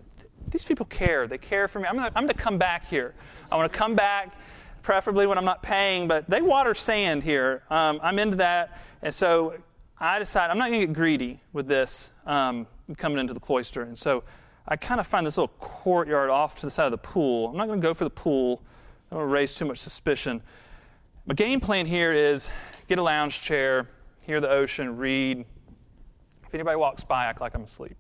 these 0.49 0.65
people 0.65 0.85
care. 0.87 1.27
They 1.27 1.37
care 1.37 1.67
for 1.67 1.79
me. 1.79 1.87
I'm 1.87 1.95
going 1.95 2.27
to 2.27 2.33
come 2.33 2.57
back 2.57 2.85
here. 2.85 3.13
I 3.51 3.55
want 3.55 3.71
to 3.71 3.77
come 3.77 3.95
back, 3.95 4.33
preferably 4.81 5.27
when 5.27 5.37
I'm 5.37 5.45
not 5.45 5.63
paying, 5.63 6.07
but 6.07 6.29
they 6.29 6.41
water 6.41 6.73
sand 6.73 7.23
here. 7.23 7.63
Um, 7.69 7.99
I'm 8.03 8.19
into 8.19 8.37
that. 8.37 8.79
And 9.01 9.13
so 9.13 9.55
I 9.99 10.19
decided 10.19 10.51
I'm 10.51 10.57
not 10.57 10.69
going 10.69 10.81
to 10.81 10.87
get 10.87 10.93
greedy 10.95 11.39
with 11.53 11.67
this 11.67 12.11
um, 12.25 12.67
coming 12.97 13.19
into 13.19 13.33
the 13.33 13.39
cloister. 13.39 13.83
And 13.83 13.97
so 13.97 14.23
I 14.67 14.75
kind 14.75 14.99
of 14.99 15.05
find 15.05 15.25
this 15.25 15.37
little 15.37 15.53
courtyard 15.59 16.31
off 16.31 16.59
to 16.59 16.65
the 16.65 16.71
side 16.71 16.85
of 16.85 16.91
the 16.91 16.97
pool. 16.97 17.49
I'm 17.49 17.57
not 17.57 17.67
going 17.67 17.79
to 17.79 17.87
go 17.87 17.93
for 17.93 18.03
the 18.03 18.09
pool. 18.09 18.63
I 19.11 19.15
don't 19.15 19.19
want 19.19 19.29
to 19.29 19.33
raise 19.33 19.53
too 19.53 19.65
much 19.65 19.77
suspicion. 19.77 20.41
My 21.27 21.35
game 21.35 21.59
plan 21.59 21.85
here 21.85 22.11
is 22.11 22.49
get 22.87 22.97
a 22.99 23.03
lounge 23.03 23.41
chair, 23.41 23.87
hear 24.25 24.41
the 24.41 24.49
ocean, 24.49 24.97
read. 24.97 25.45
If 26.47 26.53
anybody 26.53 26.77
walks 26.77 27.03
by, 27.03 27.25
act 27.25 27.41
like 27.41 27.53
I'm 27.53 27.63
asleep, 27.63 27.95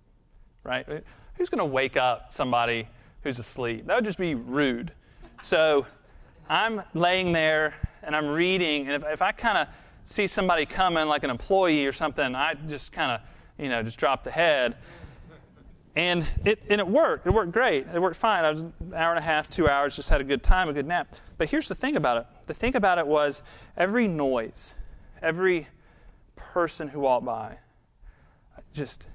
right? 0.63 1.03
Who's 1.35 1.49
going 1.49 1.59
to 1.59 1.65
wake 1.65 1.97
up 1.97 2.33
somebody 2.33 2.87
who's 3.21 3.37
asleep? 3.37 3.85
That 3.85 3.95
would 3.95 4.05
just 4.05 4.17
be 4.17 4.33
rude. 4.33 4.91
So 5.41 5.85
I'm 6.49 6.81
laying 6.95 7.31
there 7.31 7.75
and 8.01 8.15
I'm 8.15 8.27
reading, 8.27 8.87
and 8.87 9.03
if, 9.03 9.11
if 9.11 9.21
I 9.21 9.31
kind 9.31 9.57
of 9.57 9.67
see 10.03 10.25
somebody 10.25 10.65
coming, 10.65 11.07
like 11.07 11.23
an 11.23 11.29
employee 11.29 11.85
or 11.85 11.91
something, 11.91 12.35
I 12.35 12.55
just 12.67 12.91
kind 12.91 13.11
of, 13.11 13.21
you 13.63 13.69
know, 13.69 13.83
just 13.83 13.99
drop 13.99 14.23
the 14.23 14.31
head. 14.31 14.77
And 15.95 16.27
it, 16.43 16.61
and 16.69 16.81
it 16.81 16.87
worked. 16.87 17.25
It 17.25 17.31
worked 17.31 17.51
great. 17.51 17.87
It 17.93 18.01
worked 18.01 18.17
fine. 18.17 18.43
I 18.43 18.49
was 18.49 18.61
an 18.61 18.73
hour 18.95 19.11
and 19.11 19.19
a 19.19 19.21
half, 19.21 19.49
two 19.49 19.69
hours, 19.69 19.95
just 19.95 20.09
had 20.09 20.21
a 20.21 20.25
good 20.25 20.43
time, 20.43 20.69
a 20.69 20.73
good 20.73 20.87
nap. 20.87 21.15
But 21.37 21.49
here's 21.49 21.67
the 21.67 21.75
thing 21.75 21.95
about 21.95 22.17
it 22.17 22.25
the 22.47 22.53
thing 22.53 22.75
about 22.75 22.97
it 22.97 23.05
was 23.05 23.43
every 23.77 24.07
noise, 24.07 24.73
every 25.21 25.67
person 26.35 26.87
who 26.87 27.01
walked 27.01 27.25
by, 27.25 27.57
just 28.73 29.07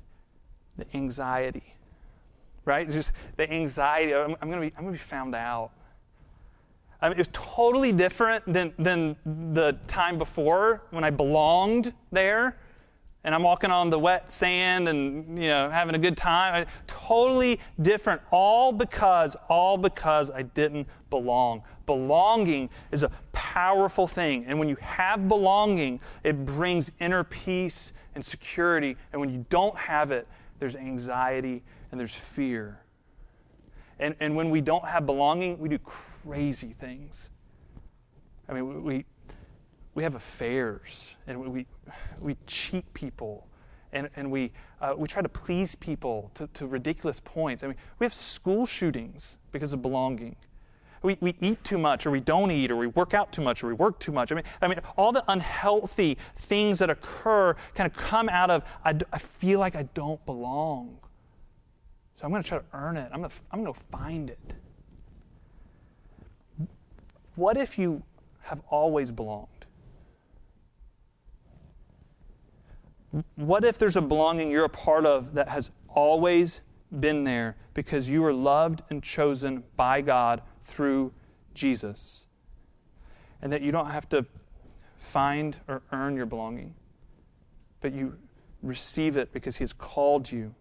the 0.77 0.87
anxiety, 0.95 1.75
right? 2.65 2.91
Just 2.91 3.13
the 3.37 3.51
anxiety. 3.51 4.15
I'm, 4.15 4.37
I'm 4.41 4.51
going 4.51 4.63
to 4.63 4.69
be, 4.69 4.77
I'm 4.77 4.85
going 4.85 4.95
to 4.95 4.99
be 4.99 5.09
found 5.09 5.35
out. 5.35 5.71
I 7.01 7.09
mean, 7.09 7.15
it 7.15 7.19
was 7.19 7.31
totally 7.33 7.93
different 7.93 8.45
than, 8.53 8.75
than 8.79 9.17
the 9.55 9.79
time 9.87 10.19
before 10.19 10.83
when 10.91 11.03
I 11.03 11.11
belonged 11.11 11.95
there 12.13 12.57
and 13.25 13.35
I'm 13.35 13.43
walking 13.43 13.71
on 13.71 13.91
the 13.91 13.99
wet 13.99 14.33
sand 14.33 14.89
and 14.89 15.39
you 15.39 15.49
know 15.49 15.71
having 15.71 15.95
a 15.95 15.99
good 15.99 16.17
time. 16.17 16.67
Totally 16.87 17.61
different, 17.83 18.21
all 18.31 18.73
because 18.73 19.37
all 19.49 19.77
because 19.77 20.31
I 20.31 20.43
didn't 20.43 20.89
belong. 21.11 21.63
Belonging 21.91 22.71
is 22.93 23.03
a 23.03 23.11
powerful 23.33 24.07
thing, 24.07 24.45
and 24.47 24.57
when 24.61 24.69
you 24.69 24.77
have 24.77 25.27
belonging, 25.27 25.99
it 26.23 26.45
brings 26.45 26.93
inner 27.01 27.25
peace 27.25 27.93
and 28.15 28.25
security. 28.25 28.97
And 29.13 29.21
when 29.21 29.29
you 29.29 29.45
don't 29.51 29.77
have 29.77 30.13
it, 30.13 30.29
there's 30.61 30.77
anxiety 30.77 31.65
and 31.91 31.99
there's 31.99 32.15
fear. 32.15 32.79
And 33.99 34.15
and 34.21 34.37
when 34.37 34.51
we 34.51 34.61
don't 34.61 34.85
have 34.85 35.05
belonging, 35.05 35.59
we 35.59 35.69
do 35.69 35.79
crazy 35.79 36.75
things. 36.79 37.31
I 38.49 38.53
mean, 38.53 38.85
we 38.85 39.05
we 39.95 40.05
have 40.05 40.15
affairs 40.15 41.17
and 41.27 41.41
we, 41.41 41.67
we 42.21 42.37
cheat 42.47 42.85
people 42.95 43.49
and, 43.93 44.09
and 44.17 44.31
we, 44.31 44.53
uh, 44.81 44.95
we 44.97 45.09
try 45.09 45.23
to 45.23 45.29
please 45.29 45.75
people 45.75 46.31
to, 46.35 46.47
to 46.49 46.67
ridiculous 46.67 47.21
points. 47.21 47.65
I 47.65 47.69
mean, 47.69 47.77
we 47.99 48.05
have 48.05 48.15
school 48.15 48.67
shootings 48.67 49.39
because 49.51 49.73
of 49.73 49.83
belonging. 49.83 50.37
We, 51.03 51.17
we 51.21 51.35
eat 51.41 51.63
too 51.65 51.79
much 51.79 52.07
or 52.07 52.11
we 52.11 52.21
don't 52.21 52.51
eat 52.51 52.71
or 52.71 52.77
we 52.77 52.89
work 52.89 53.15
out 53.15 53.33
too 53.33 53.41
much 53.43 53.65
or 53.65 53.69
we 53.69 53.73
work 53.73 53.99
too 53.99 54.13
much. 54.13 54.33
I 54.33 54.35
mean, 54.35 54.45
I 54.61 54.69
mean 54.69 54.81
all 54.97 55.13
the 55.13 55.25
unhealthy 55.29 56.19
things 56.37 56.79
that 56.81 56.91
occur 56.91 57.55
kind 57.75 57.91
of 57.91 57.97
come 57.97 58.29
out 58.29 58.51
of, 58.51 58.65
I, 58.85 58.95
I 59.13 59.19
feel 59.19 59.61
like 59.61 59.77
I 59.77 59.85
don't 59.95 60.25
belong. 60.27 60.99
So 62.17 62.27
I'm 62.27 62.31
going 62.31 62.43
to 62.43 62.49
try 62.49 62.59
to 62.59 62.65
earn 62.75 62.99
it. 62.99 63.09
I'm 63.13 63.21
going 63.21 63.31
to, 63.31 63.37
I'm 63.51 63.63
going 63.63 63.73
to 63.73 63.81
find 63.91 64.29
it. 64.29 64.55
What 67.35 67.57
if 67.57 67.79
you 67.79 68.03
have 68.43 68.61
always 68.69 69.11
belonged? 69.11 69.49
What 73.37 73.65
if 73.65 73.79
there's 73.79 73.97
a 73.97 74.03
belonging 74.03 74.51
you're 74.51 74.67
a 74.67 74.69
part 74.69 75.07
of 75.07 75.33
that 75.35 75.49
has 75.49 75.71
always 75.89 76.61
been 77.01 77.25
there 77.25 77.57
because 77.75 78.09
you 78.09 78.23
were 78.23 78.33
loved 78.33 78.83
and 78.91 79.03
chosen 79.03 79.63
by 79.77 80.01
God 80.01 80.43
through 80.71 81.13
Jesus? 81.55 82.27
And 83.43 83.53
that 83.53 83.63
you 83.63 83.73
don't 83.73 83.91
have 83.91 84.09
to 84.11 84.25
find 84.99 85.57
or 85.67 85.83
earn 85.93 86.15
your 86.15 86.27
belonging, 86.27 86.75
but 87.81 87.93
you 87.93 88.17
receive 88.63 89.17
it 89.17 89.33
because 89.33 89.57
He 89.57 89.63
has 89.63 89.73
called 89.73 90.31
you. 90.31 90.55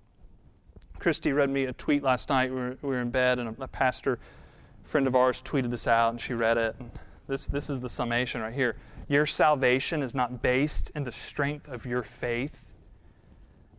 Christy 0.98 1.32
read 1.32 1.50
me 1.50 1.65
a 1.65 1.74
tweet 1.74 2.04
last 2.04 2.30
night. 2.30 2.50
We 2.50 2.56
were, 2.56 2.78
we 2.82 2.89
were 2.89 3.02
in 3.02 3.10
bed, 3.10 3.39
and 3.39 3.50
a, 3.50 3.63
a 3.63 3.67
pastor 3.67 4.19
friend 4.84 5.08
of 5.08 5.15
ours 5.15 5.41
tweeted 5.41 5.69
this 5.69 5.88
out, 5.88 6.10
and 6.10 6.19
she 6.19 6.34
read 6.34 6.58
it. 6.58 6.76
And 6.80 6.91
this, 7.28 7.48
this 7.48 7.69
is 7.69 7.80
the 7.80 7.89
summation 7.89 8.41
right 8.41 8.54
here. 8.54 8.76
Your 9.08 9.26
salvation 9.26 10.02
is 10.02 10.13
not 10.13 10.41
based 10.41 10.91
in 10.95 11.04
the 11.04 11.12
strength 11.12 11.67
of 11.67 11.86
your 11.86 12.04
faith, 12.04 12.74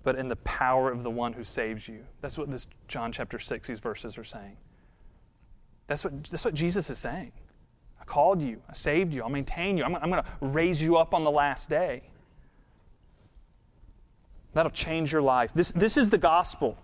but 0.03 0.17
in 0.17 0.29
the 0.29 0.37
power 0.37 0.91
of 0.91 1.03
the 1.03 1.11
one 1.11 1.33
who 1.33 1.45
saves 1.45 1.87
you. 1.87 2.05
That's 2.21 2.39
what 2.39 2.51
this 2.51 2.67
John 2.89 3.13
chapter 3.13 3.39
6, 3.39 3.67
these 3.67 3.81
verses 3.81 4.17
are 4.17 4.25
saying. 4.25 4.57
That's 5.91 6.05
what, 6.05 6.23
that's 6.23 6.45
what 6.45 6.55
Jesus 6.55 6.89
is 6.89 6.99
saying. 6.99 7.33
I 8.01 8.05
called 8.05 8.41
you, 8.41 8.63
I 8.69 8.75
saved 8.75 9.13
you, 9.13 9.25
I'll 9.25 9.29
maintain 9.29 9.77
you, 9.77 9.83
I'm, 9.83 9.97
I'm 9.97 10.09
going 10.09 10.23
to 10.23 10.29
raise 10.41 10.81
you 10.81 10.97
up 10.97 11.15
on 11.15 11.25
the 11.25 11.33
last 11.33 11.69
day. 11.69 12.05
That'll 14.55 14.71
change 14.71 15.11
your 15.11 15.21
life. 15.21 15.53
This, 15.53 15.73
this 15.73 15.97
is 15.97 16.09
the 16.09 16.17
gospel. 16.17 16.79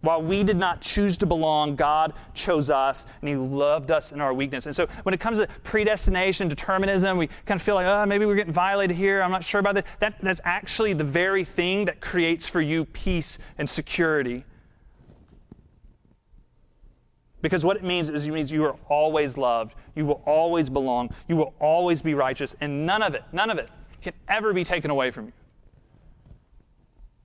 While 0.00 0.20
we 0.20 0.42
did 0.42 0.56
not 0.56 0.80
choose 0.80 1.16
to 1.18 1.26
belong, 1.26 1.76
God 1.76 2.14
chose 2.34 2.70
us 2.70 3.06
and 3.20 3.28
He 3.28 3.36
loved 3.36 3.92
us 3.92 4.10
in 4.10 4.20
our 4.20 4.34
weakness. 4.34 4.66
And 4.66 4.74
so 4.74 4.88
when 5.04 5.14
it 5.14 5.20
comes 5.20 5.38
to 5.38 5.46
predestination, 5.62 6.48
determinism, 6.48 7.16
we 7.16 7.28
kind 7.46 7.60
of 7.60 7.62
feel 7.62 7.76
like, 7.76 7.86
oh, 7.86 8.04
maybe 8.04 8.26
we're 8.26 8.34
getting 8.34 8.52
violated 8.52 8.96
here. 8.96 9.22
I'm 9.22 9.30
not 9.30 9.44
sure 9.44 9.60
about 9.60 9.76
that. 9.76 9.86
that 10.00 10.20
that's 10.20 10.40
actually 10.42 10.92
the 10.92 11.04
very 11.04 11.44
thing 11.44 11.84
that 11.84 12.00
creates 12.00 12.48
for 12.48 12.60
you 12.60 12.84
peace 12.84 13.38
and 13.58 13.70
security. 13.70 14.44
Because 17.42 17.64
what 17.64 17.76
it 17.76 17.82
means 17.82 18.08
is 18.08 18.26
it 18.26 18.32
means 18.32 18.50
you 18.50 18.64
are 18.64 18.76
always 18.88 19.36
loved, 19.36 19.74
you 19.96 20.06
will 20.06 20.22
always 20.24 20.70
belong, 20.70 21.12
you 21.28 21.36
will 21.36 21.52
always 21.58 22.00
be 22.00 22.14
righteous, 22.14 22.54
and 22.60 22.86
none 22.86 23.02
of 23.02 23.14
it, 23.14 23.24
none 23.32 23.50
of 23.50 23.58
it 23.58 23.68
can 24.00 24.14
ever 24.28 24.52
be 24.52 24.64
taken 24.64 24.90
away 24.90 25.10
from 25.10 25.26
you. 25.26 25.32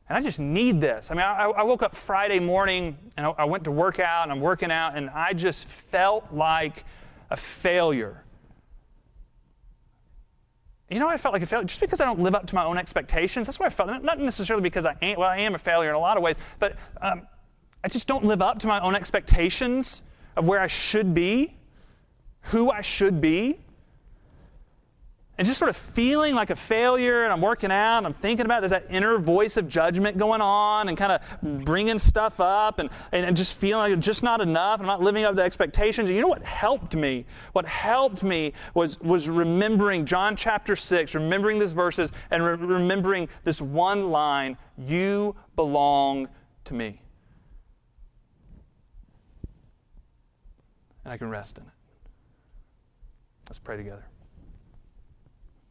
And 0.10 0.18
I 0.18 0.22
just 0.22 0.40
need 0.40 0.82
this. 0.82 1.12
I 1.12 1.16
mean, 1.16 1.24
I, 1.24 1.46
I 1.46 1.64
woke 1.64 1.84
up 1.84 1.96
Friday 1.96 2.40
morning 2.40 2.98
and 3.18 3.26
I, 3.26 3.30
I 3.32 3.44
went 3.44 3.66
to 3.66 3.72
work 3.72 4.00
out 4.00 4.24
and 4.24 4.32
I'm 4.32 4.40
working 4.40 4.72
out 4.72 4.98
and 4.98 5.10
I 5.10 5.34
just 5.34 5.66
felt 5.66 6.26
like 6.32 6.86
a 7.30 7.36
failure. 7.36 8.24
You 10.90 11.00
know, 11.00 11.10
I 11.10 11.18
felt 11.18 11.34
like 11.34 11.42
a 11.42 11.46
failure 11.46 11.66
just 11.66 11.82
because 11.82 12.00
I 12.00 12.06
don't 12.06 12.22
live 12.22 12.36
up 12.36 12.48
to 12.48 12.56
my 12.56 12.64
own 12.64 12.78
expectations. 12.78 13.48
That's 13.48 13.60
what 13.60 13.66
I 13.66 13.70
felt. 13.70 14.02
Not 14.02 14.20
necessarily 14.20 14.64
because 14.64 14.86
I 14.86 14.96
am, 15.02 15.20
well, 15.20 15.30
I 15.30 15.40
am 15.40 15.56
a 15.56 15.58
failure 15.58 15.90
in 15.90 15.96
a 15.96 16.00
lot 16.00 16.16
of 16.16 16.24
ways, 16.24 16.38
but 16.60 16.78
um, 17.02 17.28
I 17.84 17.90
just 17.90 18.08
don't 18.08 18.24
live 18.24 18.42
up 18.42 18.60
to 18.60 18.68
my 18.68 18.80
own 18.80 18.96
expectations 18.96 20.04
of 20.38 20.48
where 20.48 20.60
I 20.60 20.68
should 20.68 21.14
be, 21.14 21.58
who 22.42 22.72
I 22.72 22.82
should 22.82 23.20
be 23.20 23.60
and 25.38 25.46
just 25.46 25.60
sort 25.60 25.70
of 25.70 25.78
feeling 25.78 26.34
like 26.34 26.50
a 26.50 26.56
failure 26.56 27.24
and 27.24 27.32
I'm 27.32 27.42
working 27.42 27.72
out 27.72 28.00
and 28.00 28.08
I'm 28.08 28.14
thinking 28.14 28.46
about 28.46 28.58
it, 28.58 28.70
there's 28.70 28.82
that 28.82 28.92
inner 28.92 29.20
voice 29.20 29.56
of 29.56 29.68
judgment 29.68 30.18
going 30.18 30.42
on 30.42 30.90
and 30.90 30.98
kind 30.98 31.12
of 31.12 31.64
bringing 31.64 32.00
stuff 32.00 32.40
up 32.40 32.80
and, 32.80 32.90
and 33.12 33.38
just 33.38 33.60
feeling 33.60 33.92
like 33.92 34.00
just 34.00 34.24
not 34.24 34.42
enough. 34.42 34.80
I'm 34.80 34.88
not 34.88 35.02
living 35.02 35.26
up 35.26 35.36
to 35.36 35.44
expectations. 35.44 36.10
And 36.10 36.16
you 36.16 36.24
know 36.24 36.28
what 36.28 36.44
helped 36.44 36.96
me? 36.96 37.26
What 37.54 37.66
helped 37.68 38.24
me 38.24 38.54
was, 38.74 39.00
was 39.00 39.30
remembering 39.30 40.06
John 40.08 40.36
chapter 40.36 40.76
6, 40.76 41.14
remembering 41.14 41.60
these 41.60 41.74
verses 41.74 42.12
and 42.32 42.44
re- 42.44 42.56
remembering 42.56 43.30
this 43.44 43.62
one 43.62 44.10
line, 44.10 44.58
you 44.76 45.36
belong 45.56 46.28
to 46.66 46.74
me. 46.74 47.00
And 51.08 51.14
I 51.14 51.18
can 51.18 51.30
rest 51.30 51.58
in 51.58 51.64
it. 51.64 51.70
Let's 53.48 53.60
pray 53.60 53.78
together. 53.78 54.04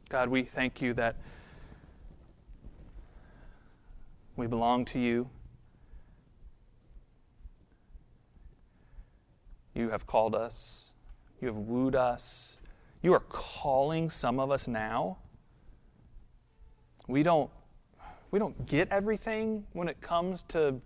God, 0.08 0.30
we 0.30 0.44
thank 0.44 0.80
you 0.80 0.94
that 0.94 1.14
we 4.34 4.46
belong 4.46 4.86
to 4.86 4.98
you. 4.98 5.28
You 9.74 9.90
have 9.90 10.06
called 10.06 10.34
us. 10.34 10.84
You 11.42 11.48
have 11.48 11.58
wooed 11.58 11.94
us. 11.94 12.56
You 13.02 13.12
are 13.12 13.22
calling 13.28 14.08
some 14.08 14.40
of 14.40 14.50
us 14.50 14.66
now. 14.66 15.18
We 17.08 17.22
don't, 17.22 17.50
we 18.30 18.38
don't 18.38 18.66
get 18.66 18.88
everything 18.90 19.66
when 19.74 19.86
it 19.86 20.00
comes 20.00 20.44
to 20.48 20.80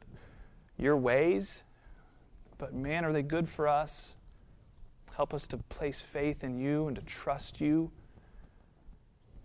your 0.76 0.96
ways, 0.96 1.62
but 2.58 2.74
man, 2.74 3.04
are 3.04 3.12
they 3.12 3.22
good 3.22 3.48
for 3.48 3.68
us? 3.68 4.14
Help 5.16 5.34
us 5.34 5.46
to 5.48 5.58
place 5.58 6.00
faith 6.00 6.44
in 6.44 6.58
you 6.58 6.88
and 6.88 6.96
to 6.96 7.02
trust 7.02 7.60
you 7.60 7.90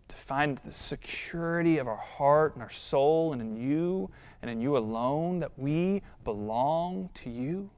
to 0.08 0.16
find 0.16 0.58
the 0.60 0.72
security 0.72 1.78
of 1.78 1.88
our 1.88 1.98
heart 1.98 2.54
and 2.54 2.64
our 2.64 2.70
soul 2.70 3.34
and 3.34 3.42
in 3.42 3.56
you 3.56 4.10
and 4.42 4.52
in 4.52 4.62
you 4.62 4.78
alone, 4.78 5.40
that 5.40 5.52
we 5.58 6.02
belong 6.24 7.10
to 7.16 7.30
you. 7.30 7.70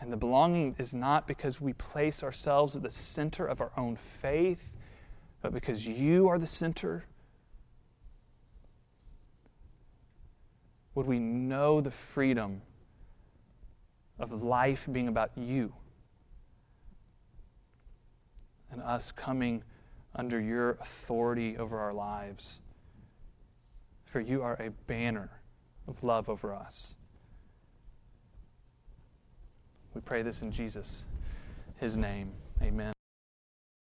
And 0.00 0.12
the 0.12 0.16
belonging 0.16 0.76
is 0.78 0.94
not 0.94 1.26
because 1.26 1.60
we 1.60 1.72
place 1.74 2.22
ourselves 2.22 2.76
at 2.76 2.82
the 2.82 2.90
center 2.90 3.46
of 3.46 3.60
our 3.60 3.72
own 3.76 3.96
faith, 3.96 4.72
but 5.40 5.52
because 5.52 5.86
you 5.86 6.28
are 6.28 6.38
the 6.38 6.46
center. 6.46 7.04
Would 10.94 11.06
we 11.06 11.18
know 11.18 11.80
the 11.80 11.90
freedom 11.90 12.62
of 14.18 14.42
life 14.42 14.86
being 14.92 15.08
about 15.08 15.32
you 15.36 15.74
and 18.74 18.82
us 18.82 19.12
coming 19.12 19.62
under 20.16 20.40
your 20.40 20.72
authority 20.80 21.56
over 21.56 21.78
our 21.78 21.92
lives. 21.92 22.60
For 24.04 24.20
you 24.20 24.42
are 24.42 24.54
a 24.60 24.70
banner 24.86 25.30
of 25.88 26.02
love 26.02 26.28
over 26.28 26.54
us. 26.54 26.96
We 29.94 30.00
pray 30.00 30.22
this 30.22 30.42
in 30.42 30.50
Jesus, 30.50 31.04
his 31.78 31.96
name. 31.96 32.32
Amen. 32.60 32.93